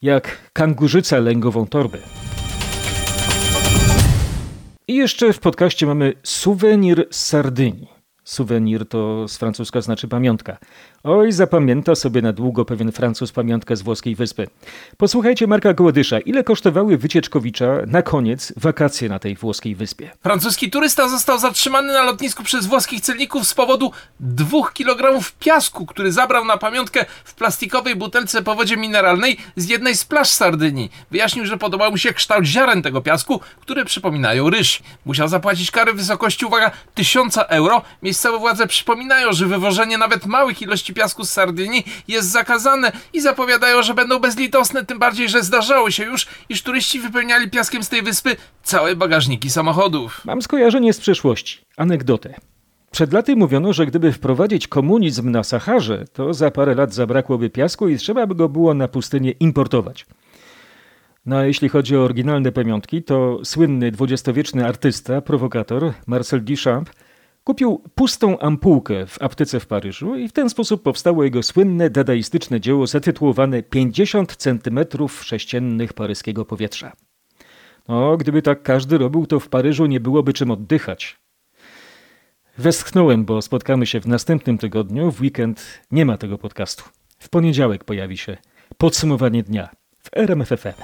jak 0.01 0.51
kangurzyca 0.53 1.19
lęgową 1.19 1.67
torby. 1.67 1.97
I 4.87 4.95
jeszcze 4.95 5.33
w 5.33 5.39
podcaście 5.39 5.85
mamy 5.85 6.13
suwenir 6.23 7.07
z 7.11 7.25
Sardynii. 7.25 7.87
Suwenir 8.23 8.87
to 8.87 9.27
z 9.27 9.37
francuska 9.37 9.81
znaczy 9.81 10.07
pamiątka. 10.07 10.57
Oj, 11.09 11.31
zapamięta 11.31 11.95
sobie 11.95 12.21
na 12.21 12.33
długo 12.33 12.65
pewien 12.65 12.91
Francuz 12.91 13.31
pamiątkę 13.31 13.75
z 13.75 13.81
włoskiej 13.81 14.15
wyspy. 14.15 14.47
Posłuchajcie 14.97 15.47
Marka 15.47 15.73
Gołodysza, 15.73 16.19
ile 16.19 16.43
kosztowały 16.43 16.97
wycieczkowicza 16.97 17.65
na 17.85 18.01
koniec 18.01 18.53
wakacje 18.57 19.09
na 19.09 19.19
tej 19.19 19.35
włoskiej 19.35 19.75
wyspie. 19.75 20.11
Francuski 20.23 20.69
turysta 20.69 21.09
został 21.09 21.39
zatrzymany 21.39 21.93
na 21.93 22.03
lotnisku 22.03 22.43
przez 22.43 22.65
włoskich 22.65 23.01
celników 23.01 23.47
z 23.47 23.53
powodu 23.53 23.91
dwóch 24.19 24.73
kilogramów 24.73 25.31
piasku, 25.31 25.85
który 25.85 26.11
zabrał 26.11 26.45
na 26.45 26.57
pamiątkę 26.57 27.05
w 27.23 27.35
plastikowej 27.35 27.95
butelce 27.95 28.41
po 28.41 28.55
wodzie 28.55 28.77
mineralnej 28.77 29.37
z 29.55 29.69
jednej 29.69 29.95
z 29.95 30.05
plaż 30.05 30.29
Sardynii. 30.29 30.91
Wyjaśnił, 31.11 31.45
że 31.45 31.57
podobał 31.57 31.91
mu 31.91 31.97
się 31.97 32.13
kształt 32.13 32.45
ziaren 32.45 32.81
tego 32.81 33.01
piasku, 33.01 33.39
które 33.61 33.85
przypominają 33.85 34.49
ryż. 34.49 34.79
Musiał 35.05 35.27
zapłacić 35.27 35.71
karę 35.71 35.93
w 35.93 35.97
wysokości, 35.97 36.45
uwaga, 36.45 36.71
1000 36.95 37.37
euro. 37.37 37.81
Miejscowe 38.03 38.39
władze 38.39 38.67
przypominają, 38.67 39.33
że 39.33 39.45
wywożenie 39.45 39.97
nawet 39.97 40.25
małych 40.25 40.61
ilości 40.61 40.96
piasku 40.97 41.25
z 41.25 41.31
Sardynii 41.31 41.85
jest 42.07 42.31
zakazane 42.31 42.91
i 43.13 43.21
zapowiadają, 43.21 43.83
że 43.83 43.93
będą 43.93 44.19
bezlitosne, 44.19 44.85
tym 44.85 44.99
bardziej, 44.99 45.29
że 45.29 45.43
zdarzało 45.43 45.91
się 45.91 46.03
już, 46.03 46.27
iż 46.49 46.61
turyści 46.63 46.99
wypełniali 46.99 47.49
piaskiem 47.49 47.83
z 47.83 47.89
tej 47.89 48.01
wyspy 48.01 48.35
całe 48.63 48.95
bagażniki 48.95 49.49
samochodów. 49.49 50.21
Mam 50.25 50.41
skojarzenie 50.41 50.93
z 50.93 50.99
przeszłości. 50.99 51.65
Anegdotę. 51.77 52.33
Przed 52.91 53.13
laty 53.13 53.35
mówiono, 53.35 53.73
że 53.73 53.85
gdyby 53.85 54.11
wprowadzić 54.11 54.67
komunizm 54.67 55.31
na 55.31 55.43
Saharze, 55.43 56.05
to 56.13 56.33
za 56.33 56.51
parę 56.51 56.75
lat 56.75 56.93
zabrakłoby 56.93 57.49
piasku 57.49 57.87
i 57.87 57.97
trzeba 57.97 58.27
by 58.27 58.35
go 58.35 58.49
było 58.49 58.73
na 58.73 58.87
pustynię 58.87 59.31
importować. 59.31 60.05
No 61.25 61.37
a 61.37 61.45
jeśli 61.45 61.69
chodzi 61.69 61.97
o 61.97 62.03
oryginalne 62.03 62.51
pamiątki, 62.51 63.03
to 63.03 63.39
słynny 63.43 63.91
dwudziestowieczny 63.91 64.65
artysta, 64.65 65.21
prowokator 65.21 65.93
Marcel 66.07 66.43
Duchamp 66.43 66.89
Kupił 67.47 67.83
pustą 67.95 68.39
ampułkę 68.39 69.05
w 69.05 69.21
aptece 69.21 69.59
w 69.59 69.67
Paryżu 69.67 70.15
i 70.15 70.27
w 70.27 70.33
ten 70.33 70.49
sposób 70.49 70.83
powstało 70.83 71.23
jego 71.23 71.43
słynne 71.43 71.89
dadaistyczne 71.89 72.59
dzieło 72.59 72.87
zatytułowane 72.87 73.63
50 73.63 74.35
centymetrów 74.35 75.23
sześciennych 75.23 75.93
paryskiego 75.93 76.45
powietrza. 76.45 76.93
No, 77.87 78.17
gdyby 78.17 78.41
tak 78.41 78.63
każdy 78.63 78.97
robił, 78.97 79.25
to 79.25 79.39
w 79.39 79.49
Paryżu 79.49 79.85
nie 79.85 79.99
byłoby 79.99 80.33
czym 80.33 80.51
oddychać. 80.51 81.17
Westchnąłem, 82.57 83.25
bo 83.25 83.41
spotkamy 83.41 83.85
się 83.85 83.99
w 83.99 84.07
następnym 84.07 84.57
tygodniu. 84.57 85.11
W 85.11 85.21
weekend 85.21 85.81
nie 85.91 86.05
ma 86.05 86.17
tego 86.17 86.37
podcastu. 86.37 86.83
W 87.19 87.29
poniedziałek 87.29 87.83
pojawi 87.83 88.17
się 88.17 88.37
podsumowanie 88.77 89.43
dnia 89.43 89.69
w 89.99 90.09
RMFFM. 90.17 90.81